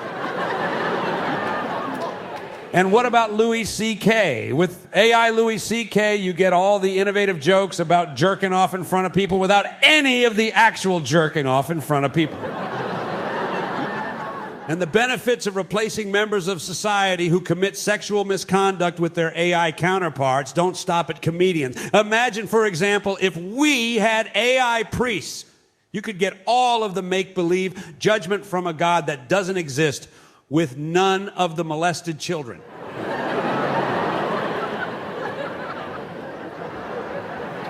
[2.74, 4.51] and what about Louis C.K.?
[4.51, 9.05] With AI Louis C.K., you get all the innovative jokes about jerking off in front
[9.05, 12.39] of people without any of the actual jerking off in front of people.
[14.68, 19.74] And the benefits of replacing members of society who commit sexual misconduct with their AI
[19.74, 21.76] counterparts don't stop at comedians.
[21.93, 25.45] Imagine, for example, if we had AI priests.
[25.91, 30.09] You could get all of the make believe judgment from a God that doesn't exist
[30.49, 32.61] with none of the molested children.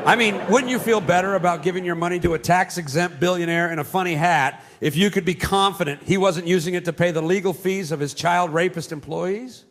[0.06, 3.72] I mean, wouldn't you feel better about giving your money to a tax exempt billionaire
[3.72, 7.12] in a funny hat if you could be confident he wasn't using it to pay
[7.12, 9.64] the legal fees of his child rapist employees?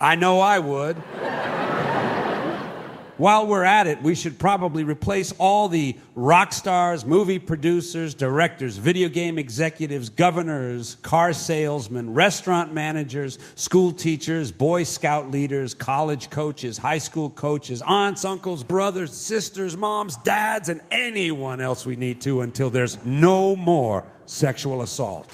[0.00, 0.96] I know I would.
[3.18, 8.78] While we're at it, we should probably replace all the rock stars, movie producers, directors,
[8.78, 16.78] video game executives, governors, car salesmen, restaurant managers, school teachers, Boy Scout leaders, college coaches,
[16.78, 22.40] high school coaches, aunts, uncles, brothers, sisters, moms, dads, and anyone else we need to
[22.40, 25.28] until there's no more sexual assault.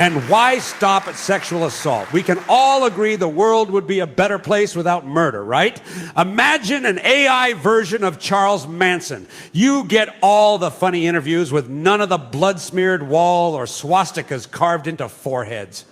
[0.00, 2.12] And why stop at sexual assault?
[2.12, 5.80] We can all agree the world would be a better place without murder, right?
[6.16, 9.28] Imagine an AI version of Charles Manson.
[9.52, 14.50] You get all the funny interviews with none of the blood smeared wall or swastikas
[14.50, 15.84] carved into foreheads.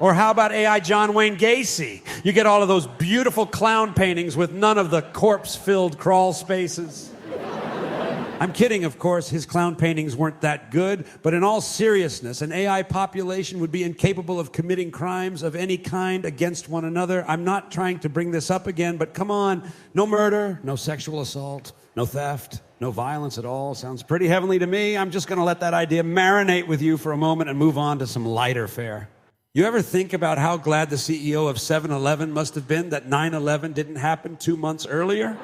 [0.00, 2.02] Or how about AI John Wayne Gacy?
[2.24, 6.32] You get all of those beautiful clown paintings with none of the corpse filled crawl
[6.32, 7.10] spaces.
[8.40, 9.28] I'm kidding, of course.
[9.28, 11.06] His clown paintings weren't that good.
[11.22, 15.78] But in all seriousness, an AI population would be incapable of committing crimes of any
[15.78, 17.24] kind against one another.
[17.28, 19.70] I'm not trying to bring this up again, but come on.
[19.94, 23.74] No murder, no sexual assault, no theft, no violence at all.
[23.74, 24.96] Sounds pretty heavenly to me.
[24.96, 27.78] I'm just going to let that idea marinate with you for a moment and move
[27.78, 29.08] on to some lighter fare.
[29.56, 33.06] You ever think about how glad the CEO of 7 Eleven must have been that
[33.08, 35.38] 9 11 didn't happen two months earlier?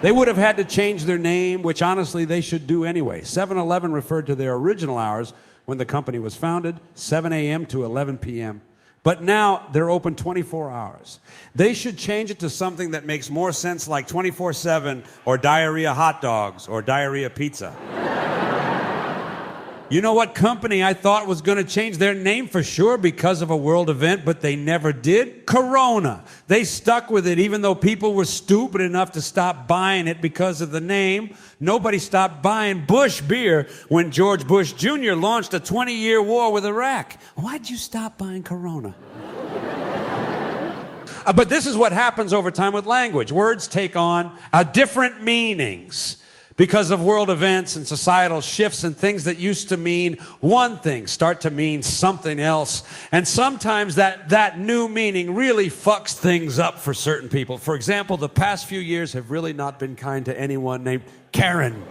[0.00, 3.20] They would have had to change their name, which honestly they should do anyway.
[3.20, 5.34] 7 Eleven referred to their original hours
[5.66, 7.66] when the company was founded, 7 a.m.
[7.66, 8.62] to 11 p.m.
[9.06, 11.20] But now they're open 24 hours.
[11.54, 15.94] They should change it to something that makes more sense like 24 7 or diarrhea
[15.94, 17.72] hot dogs or diarrhea pizza.
[19.88, 23.40] You know what company I thought was going to change their name for sure because
[23.40, 25.46] of a world event, but they never did?
[25.46, 26.24] Corona.
[26.48, 30.60] They stuck with it even though people were stupid enough to stop buying it because
[30.60, 31.36] of the name.
[31.60, 35.12] Nobody stopped buying Busch beer when George Bush Jr.
[35.12, 37.16] launched a 20 year war with Iraq.
[37.36, 38.92] Why'd you stop buying Corona?
[41.24, 43.30] Uh, but this is what happens over time with language.
[43.30, 46.16] Words take on uh, different meanings
[46.56, 51.06] because of world events and societal shifts and things that used to mean one thing
[51.06, 52.82] start to mean something else.
[53.12, 57.58] And sometimes that that new meaning really fucks things up for certain people.
[57.58, 61.84] For example the past few years have really not been kind to anyone named karen.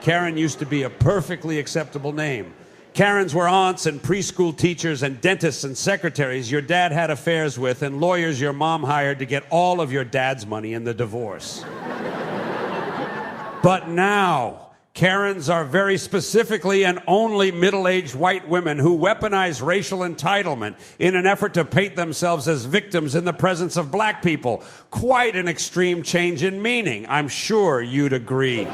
[0.00, 2.54] Karen used to be a perfectly acceptable name
[2.94, 7.82] Karens were aunts and preschool teachers and dentists and secretaries your dad had affairs with
[7.82, 11.64] and lawyers your mom hired to get all of your dad's money in the divorce.
[13.62, 20.00] but now, Karens are very specifically and only middle aged white women who weaponize racial
[20.00, 24.64] entitlement in an effort to paint themselves as victims in the presence of black people.
[24.90, 27.06] Quite an extreme change in meaning.
[27.08, 28.66] I'm sure you'd agree.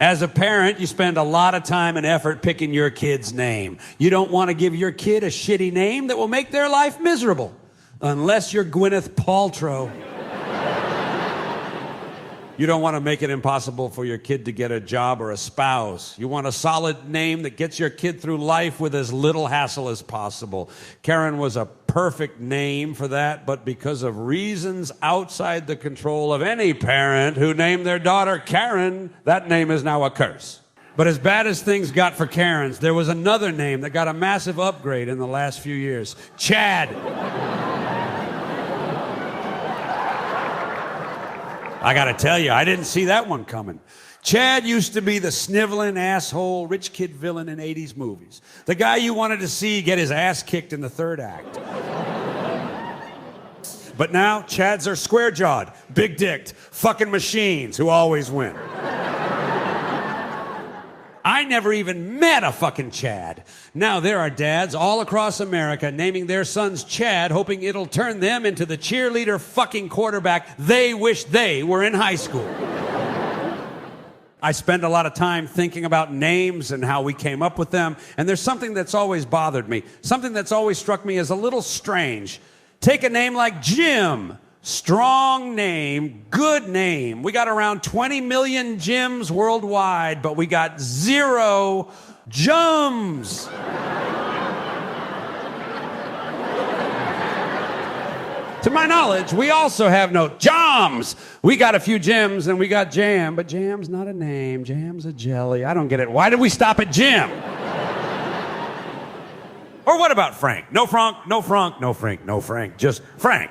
[0.00, 3.78] As a parent, you spend a lot of time and effort picking your kid's name.
[3.98, 7.00] You don't want to give your kid a shitty name that will make their life
[7.00, 7.52] miserable.
[8.00, 9.90] Unless you're Gwyneth Paltrow.
[12.58, 15.30] You don't want to make it impossible for your kid to get a job or
[15.30, 16.18] a spouse.
[16.18, 19.88] You want a solid name that gets your kid through life with as little hassle
[19.88, 20.68] as possible.
[21.02, 26.42] Karen was a perfect name for that, but because of reasons outside the control of
[26.42, 30.60] any parent who named their daughter Karen, that name is now a curse.
[30.96, 34.12] But as bad as things got for Karens, there was another name that got a
[34.12, 36.88] massive upgrade in the last few years Chad.
[41.80, 43.80] I got to tell you, I didn't see that one coming.
[44.28, 48.42] Chad used to be the sniveling asshole rich kid villain in 80s movies.
[48.66, 51.54] The guy you wanted to see get his ass kicked in the third act.
[53.96, 58.54] but now, Chads are square jawed, big dicked, fucking machines who always win.
[61.24, 63.44] I never even met a fucking Chad.
[63.72, 68.44] Now there are dads all across America naming their sons Chad, hoping it'll turn them
[68.44, 72.46] into the cheerleader fucking quarterback they wish they were in high school.
[74.40, 77.70] I spend a lot of time thinking about names and how we came up with
[77.70, 77.96] them.
[78.16, 81.62] And there's something that's always bothered me, something that's always struck me as a little
[81.62, 82.40] strange.
[82.80, 84.38] Take a name like Jim.
[84.62, 87.22] Strong name, good name.
[87.22, 91.90] We got around 20 million Jims worldwide, but we got zero
[92.28, 93.48] Jums.
[98.68, 101.16] To my knowledge, we also have no Joms.
[101.40, 104.62] We got a few gems and we got Jam, but Jam's not a name.
[104.62, 105.64] Jam's a jelly.
[105.64, 106.10] I don't get it.
[106.10, 107.30] Why did we stop at Jim?
[109.86, 110.70] or what about Frank?
[110.70, 113.50] No Frank, no Frank, no Frank, no Frank, just Frank.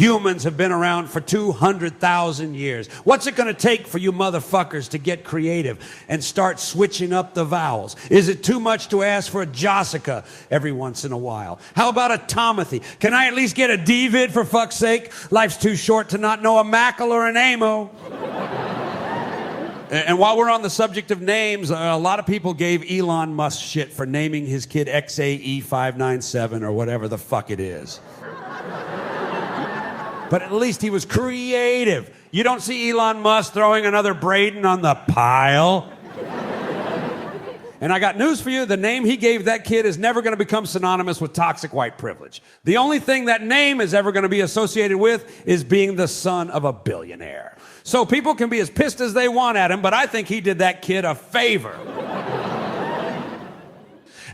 [0.00, 2.88] Humans have been around for 200,000 years.
[3.04, 5.78] What's it going to take for you motherfuckers to get creative
[6.08, 7.96] and start switching up the vowels?
[8.08, 11.60] Is it too much to ask for a Jessica every once in a while?
[11.76, 12.82] How about a Tomothy?
[12.98, 15.12] Can I at least get a David for fuck's sake?
[15.30, 17.90] Life's too short to not know a Mackle or an Amo.
[19.90, 23.60] And while we're on the subject of names, a lot of people gave Elon Musk
[23.60, 28.00] shit for naming his kid XAE597 or whatever the fuck it is
[30.30, 32.16] but at least he was creative.
[32.30, 35.92] You don't see Elon Musk throwing another Braden on the pile.
[37.82, 40.34] And I got news for you the name he gave that kid is never going
[40.34, 42.42] to become synonymous with toxic white privilege.
[42.64, 46.06] The only thing that name is ever going to be associated with is being the
[46.06, 47.56] son of a billionaire.
[47.82, 50.42] So people can be as pissed as they want at him, but I think he
[50.42, 51.74] did that kid a favor.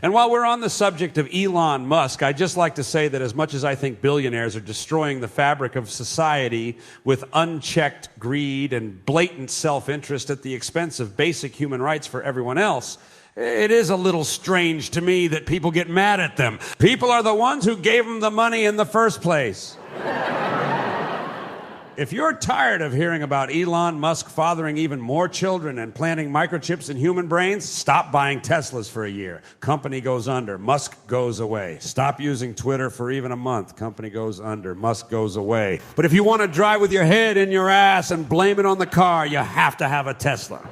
[0.01, 3.21] And while we're on the subject of Elon Musk, I'd just like to say that
[3.21, 8.73] as much as I think billionaires are destroying the fabric of society with unchecked greed
[8.73, 12.97] and blatant self interest at the expense of basic human rights for everyone else,
[13.35, 16.59] it is a little strange to me that people get mad at them.
[16.79, 19.77] People are the ones who gave them the money in the first place.
[21.97, 26.91] If you're tired of hearing about Elon Musk fathering even more children and planting microchips
[26.91, 29.41] in human brains, stop buying Teslas for a year.
[29.61, 30.59] Company goes under.
[30.59, 31.79] Musk goes away.
[31.79, 33.75] Stop using Twitter for even a month.
[33.75, 34.75] Company goes under.
[34.75, 35.79] Musk goes away.
[35.95, 38.67] But if you want to drive with your head in your ass and blame it
[38.67, 40.69] on the car, you have to have a Tesla.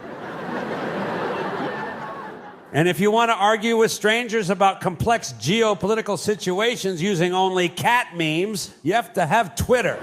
[2.72, 8.16] And if you want to argue with strangers about complex geopolitical situations using only cat
[8.16, 10.00] memes, you have to have Twitter.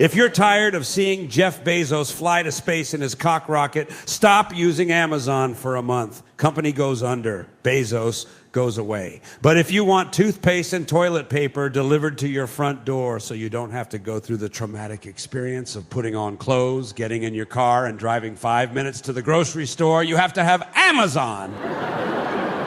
[0.00, 4.56] If you're tired of seeing Jeff Bezos fly to space in his cock rocket, stop
[4.56, 6.22] using Amazon for a month.
[6.38, 7.46] Company goes under.
[7.62, 9.20] Bezos goes away.
[9.42, 13.50] But if you want toothpaste and toilet paper delivered to your front door so you
[13.50, 17.44] don't have to go through the traumatic experience of putting on clothes, getting in your
[17.44, 21.52] car, and driving five minutes to the grocery store, you have to have Amazon.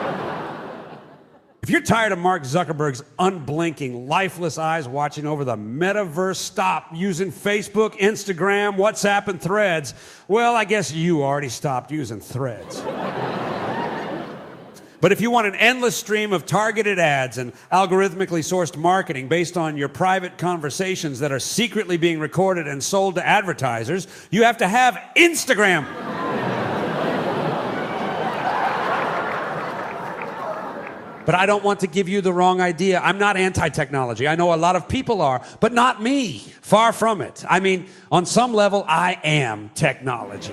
[1.64, 7.32] If you're tired of Mark Zuckerberg's unblinking, lifeless eyes watching over the metaverse, stop using
[7.32, 9.94] Facebook, Instagram, WhatsApp, and threads.
[10.28, 12.82] Well, I guess you already stopped using threads.
[15.00, 19.56] But if you want an endless stream of targeted ads and algorithmically sourced marketing based
[19.56, 24.58] on your private conversations that are secretly being recorded and sold to advertisers, you have
[24.58, 26.23] to have Instagram.
[31.26, 33.00] But I don't want to give you the wrong idea.
[33.00, 34.28] I'm not anti technology.
[34.28, 36.38] I know a lot of people are, but not me.
[36.60, 37.44] Far from it.
[37.48, 40.52] I mean, on some level, I am technology.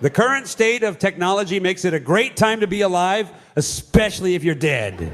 [0.00, 4.42] the current state of technology makes it a great time to be alive, especially if
[4.42, 5.12] you're dead.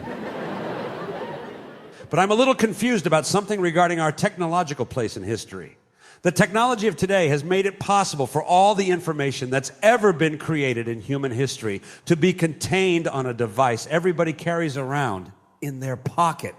[2.08, 5.76] but I'm a little confused about something regarding our technological place in history.
[6.22, 10.38] The technology of today has made it possible for all the information that's ever been
[10.38, 15.96] created in human history to be contained on a device everybody carries around in their
[15.96, 16.54] pocket.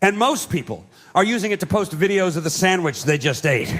[0.00, 0.84] And most people
[1.14, 3.74] are using it to post videos of the sandwich they just ate.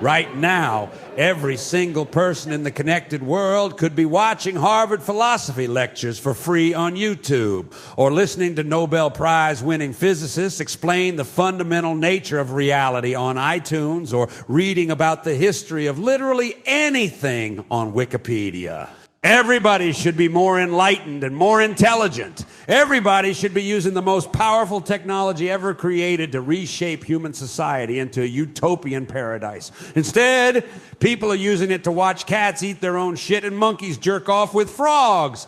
[0.00, 6.18] Right now, every single person in the connected world could be watching Harvard philosophy lectures
[6.18, 12.38] for free on YouTube or listening to Nobel Prize winning physicists explain the fundamental nature
[12.38, 18.88] of reality on iTunes or reading about the history of literally anything on Wikipedia.
[19.22, 22.46] Everybody should be more enlightened and more intelligent.
[22.66, 28.22] Everybody should be using the most powerful technology ever created to reshape human society into
[28.22, 29.72] a utopian paradise.
[29.94, 30.64] Instead,
[31.00, 34.54] people are using it to watch cats eat their own shit and monkeys jerk off
[34.54, 35.46] with frogs.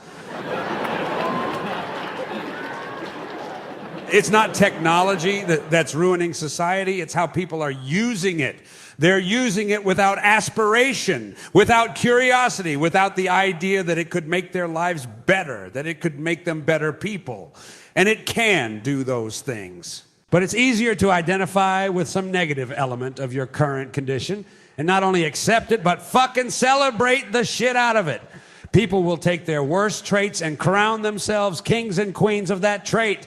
[4.12, 8.56] it's not technology that, that's ruining society, it's how people are using it
[9.02, 14.68] They're using it without aspiration, without curiosity, without the idea that it could make their
[14.68, 17.52] lives better, that it could make them better people.
[17.96, 20.04] And it can do those things.
[20.30, 24.44] But it's easier to identify with some negative element of your current condition
[24.78, 28.22] and not only accept it, but fucking celebrate the shit out of it.
[28.70, 33.26] People will take their worst traits and crown themselves kings and queens of that trait.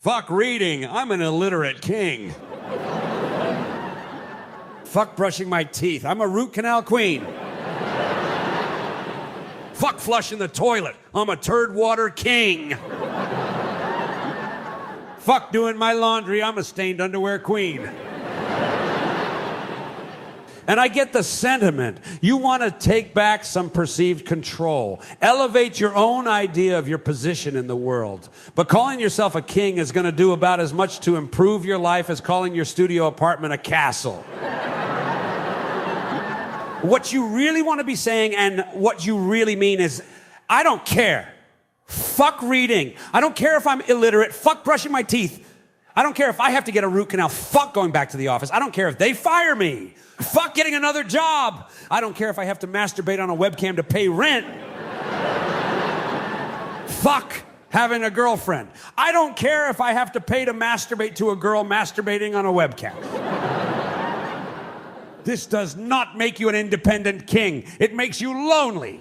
[0.00, 0.84] Fuck reading.
[0.84, 2.34] I'm an illiterate king.
[4.94, 6.04] Fuck brushing my teeth.
[6.04, 7.26] I'm a root canal queen.
[9.72, 10.94] Fuck flushing the toilet.
[11.12, 12.76] I'm a turd water king.
[15.18, 16.44] Fuck doing my laundry.
[16.44, 17.90] I'm a stained underwear queen.
[20.68, 21.98] And I get the sentiment.
[22.20, 25.02] You want to take back some perceived control.
[25.20, 28.28] Elevate your own idea of your position in the world.
[28.54, 31.78] But calling yourself a king is going to do about as much to improve your
[31.78, 34.24] life as calling your studio apartment a castle.
[36.84, 40.02] What you really want to be saying and what you really mean is,
[40.48, 41.32] I don't care.
[41.86, 42.94] Fuck reading.
[43.12, 44.32] I don't care if I'm illiterate.
[44.32, 45.50] Fuck brushing my teeth.
[45.96, 47.28] I don't care if I have to get a root canal.
[47.28, 48.50] Fuck going back to the office.
[48.52, 49.94] I don't care if they fire me.
[50.20, 51.70] Fuck getting another job.
[51.90, 54.46] I don't care if I have to masturbate on a webcam to pay rent.
[56.86, 57.32] Fuck
[57.68, 58.68] having a girlfriend.
[58.96, 62.46] I don't care if I have to pay to masturbate to a girl masturbating on
[62.46, 63.63] a webcam.
[65.24, 69.00] This does not make you an independent king, it makes you lonely.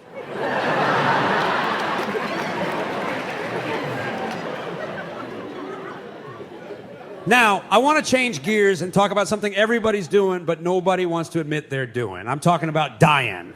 [7.26, 11.30] Now, I want to change gears and talk about something everybody's doing, but nobody wants
[11.30, 12.28] to admit they're doing.
[12.28, 13.54] I'm talking about dying.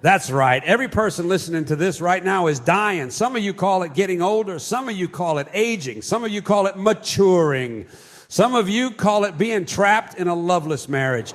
[0.00, 0.64] That's right.
[0.64, 3.10] Every person listening to this right now is dying.
[3.10, 4.58] Some of you call it getting older.
[4.58, 6.00] Some of you call it aging.
[6.00, 7.84] Some of you call it maturing.
[8.32, 11.34] Some of you call it being trapped in a loveless marriage.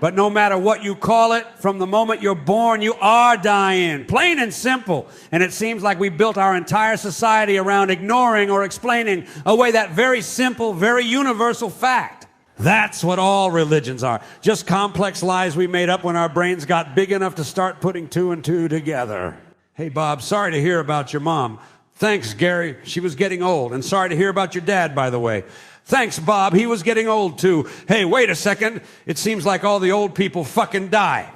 [0.00, 4.04] But no matter what you call it, from the moment you're born, you are dying.
[4.06, 5.06] Plain and simple.
[5.30, 9.92] And it seems like we built our entire society around ignoring or explaining away that
[9.92, 12.26] very simple, very universal fact.
[12.58, 14.20] That's what all religions are.
[14.40, 18.08] Just complex lies we made up when our brains got big enough to start putting
[18.08, 19.38] two and two together.
[19.74, 21.60] Hey, Bob, sorry to hear about your mom.
[22.00, 22.78] Thanks, Gary.
[22.84, 23.74] She was getting old.
[23.74, 25.44] And sorry to hear about your dad, by the way.
[25.84, 26.54] Thanks, Bob.
[26.54, 27.68] He was getting old too.
[27.88, 28.80] Hey, wait a second.
[29.04, 31.30] It seems like all the old people fucking die.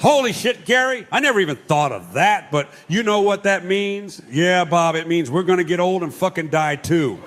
[0.00, 1.06] Holy shit, Gary.
[1.12, 4.22] I never even thought of that, but you know what that means?
[4.30, 7.18] Yeah, Bob, it means we're gonna get old and fucking die too.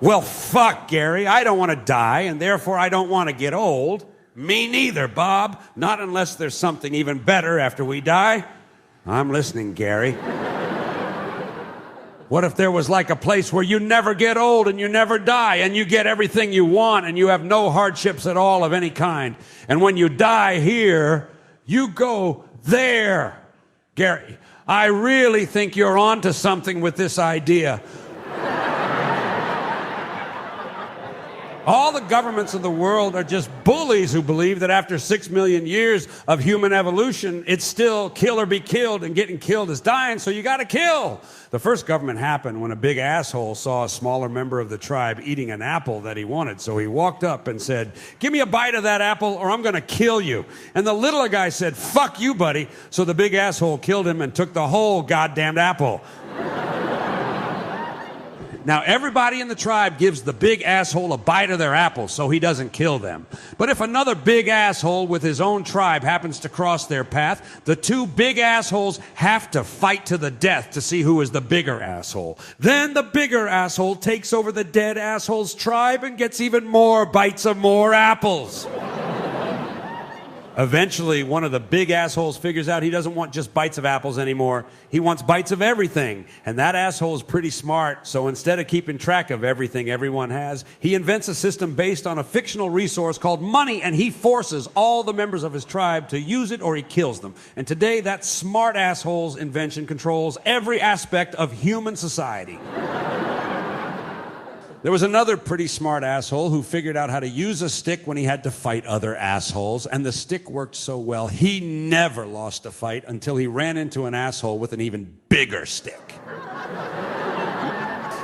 [0.00, 1.28] well, fuck, Gary.
[1.28, 4.04] I don't wanna die, and therefore I don't wanna get old.
[4.34, 5.62] Me neither, Bob.
[5.76, 8.44] Not unless there's something even better after we die.
[9.06, 10.12] I'm listening, Gary.
[12.28, 15.18] What if there was like a place where you never get old and you never
[15.18, 18.72] die and you get everything you want and you have no hardships at all of
[18.72, 19.34] any kind?
[19.68, 21.28] And when you die here,
[21.66, 23.42] you go there.
[23.96, 24.38] Gary,
[24.68, 27.82] I really think you're onto something with this idea.
[31.66, 35.66] All the governments of the world are just bullies who believe that after six million
[35.66, 40.18] years of human evolution, it's still kill or be killed, and getting killed is dying,
[40.18, 41.20] so you gotta kill.
[41.50, 45.20] The first government happened when a big asshole saw a smaller member of the tribe
[45.22, 48.46] eating an apple that he wanted, so he walked up and said, Give me a
[48.46, 50.46] bite of that apple or I'm gonna kill you.
[50.74, 52.68] And the littler guy said, Fuck you, buddy.
[52.88, 56.00] So the big asshole killed him and took the whole goddamned apple.
[58.64, 62.28] Now, everybody in the tribe gives the big asshole a bite of their apple so
[62.28, 63.26] he doesn't kill them.
[63.56, 67.76] But if another big asshole with his own tribe happens to cross their path, the
[67.76, 71.80] two big assholes have to fight to the death to see who is the bigger
[71.80, 72.38] asshole.
[72.58, 77.46] Then the bigger asshole takes over the dead asshole's tribe and gets even more bites
[77.46, 78.66] of more apples.
[80.60, 84.18] Eventually, one of the big assholes figures out he doesn't want just bites of apples
[84.18, 84.66] anymore.
[84.90, 86.26] He wants bites of everything.
[86.44, 88.06] And that asshole is pretty smart.
[88.06, 92.18] So instead of keeping track of everything everyone has, he invents a system based on
[92.18, 93.80] a fictional resource called money.
[93.80, 97.20] And he forces all the members of his tribe to use it or he kills
[97.20, 97.34] them.
[97.56, 102.58] And today, that smart asshole's invention controls every aspect of human society.
[104.82, 108.16] There was another pretty smart asshole who figured out how to use a stick when
[108.16, 112.64] he had to fight other assholes, and the stick worked so well, he never lost
[112.64, 116.14] a fight until he ran into an asshole with an even bigger stick.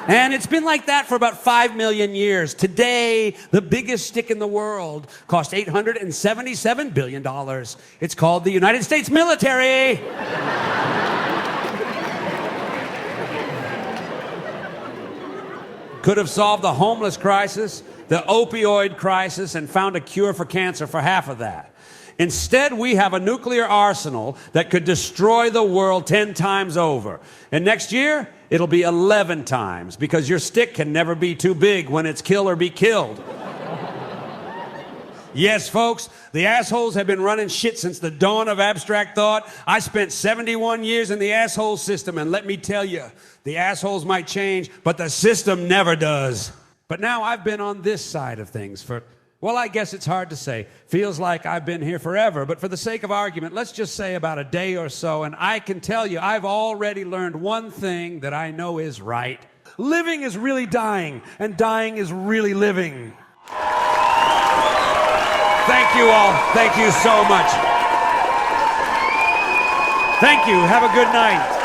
[0.09, 2.55] And it's been like that for about five million years.
[2.55, 7.67] Today, the biggest stick in the world cost $877 billion.
[8.01, 10.01] It's called the United States military.
[16.07, 20.87] Could have solved the homeless crisis, the opioid crisis, and found a cure for cancer
[20.87, 21.75] for half of that.
[22.17, 27.19] Instead, we have a nuclear arsenal that could destroy the world 10 times over.
[27.51, 31.89] And next year, it'll be 11 times because your stick can never be too big
[31.89, 33.21] when it's kill or be killed.
[35.35, 39.47] Yes, folks, the assholes have been running shit since the dawn of abstract thought.
[39.67, 43.05] I spent 71 years in the asshole system, and let me tell you,
[43.47, 46.51] the assholes might change, but the system never does.
[46.89, 49.05] But now I've been on this side of things for,
[49.41, 50.67] well, I guess it's hard to say.
[50.89, 54.17] Feels like I've been here forever, but for the sake of argument, let's just say
[54.17, 58.19] about a day or so, and I can tell you, I've already learned one thing
[58.21, 59.41] that I know is right.
[59.79, 63.13] Living is really dying, and dying is really living.
[65.67, 66.33] Thank you all.
[66.53, 67.51] Thank you so much.
[70.19, 70.59] Thank you.
[70.67, 71.56] Have a good night.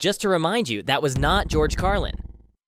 [0.00, 2.14] Just to remind you, that was not George Carlin.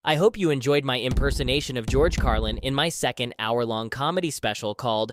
[0.05, 4.31] I hope you enjoyed my impersonation of George Carlin in my second hour long comedy
[4.31, 5.13] special called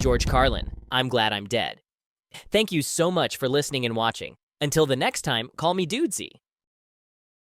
[0.00, 1.82] George Carlin I'm Glad I'm Dead.
[2.50, 4.36] Thank you so much for listening and watching.
[4.62, 6.30] Until the next time, call me Dudesy.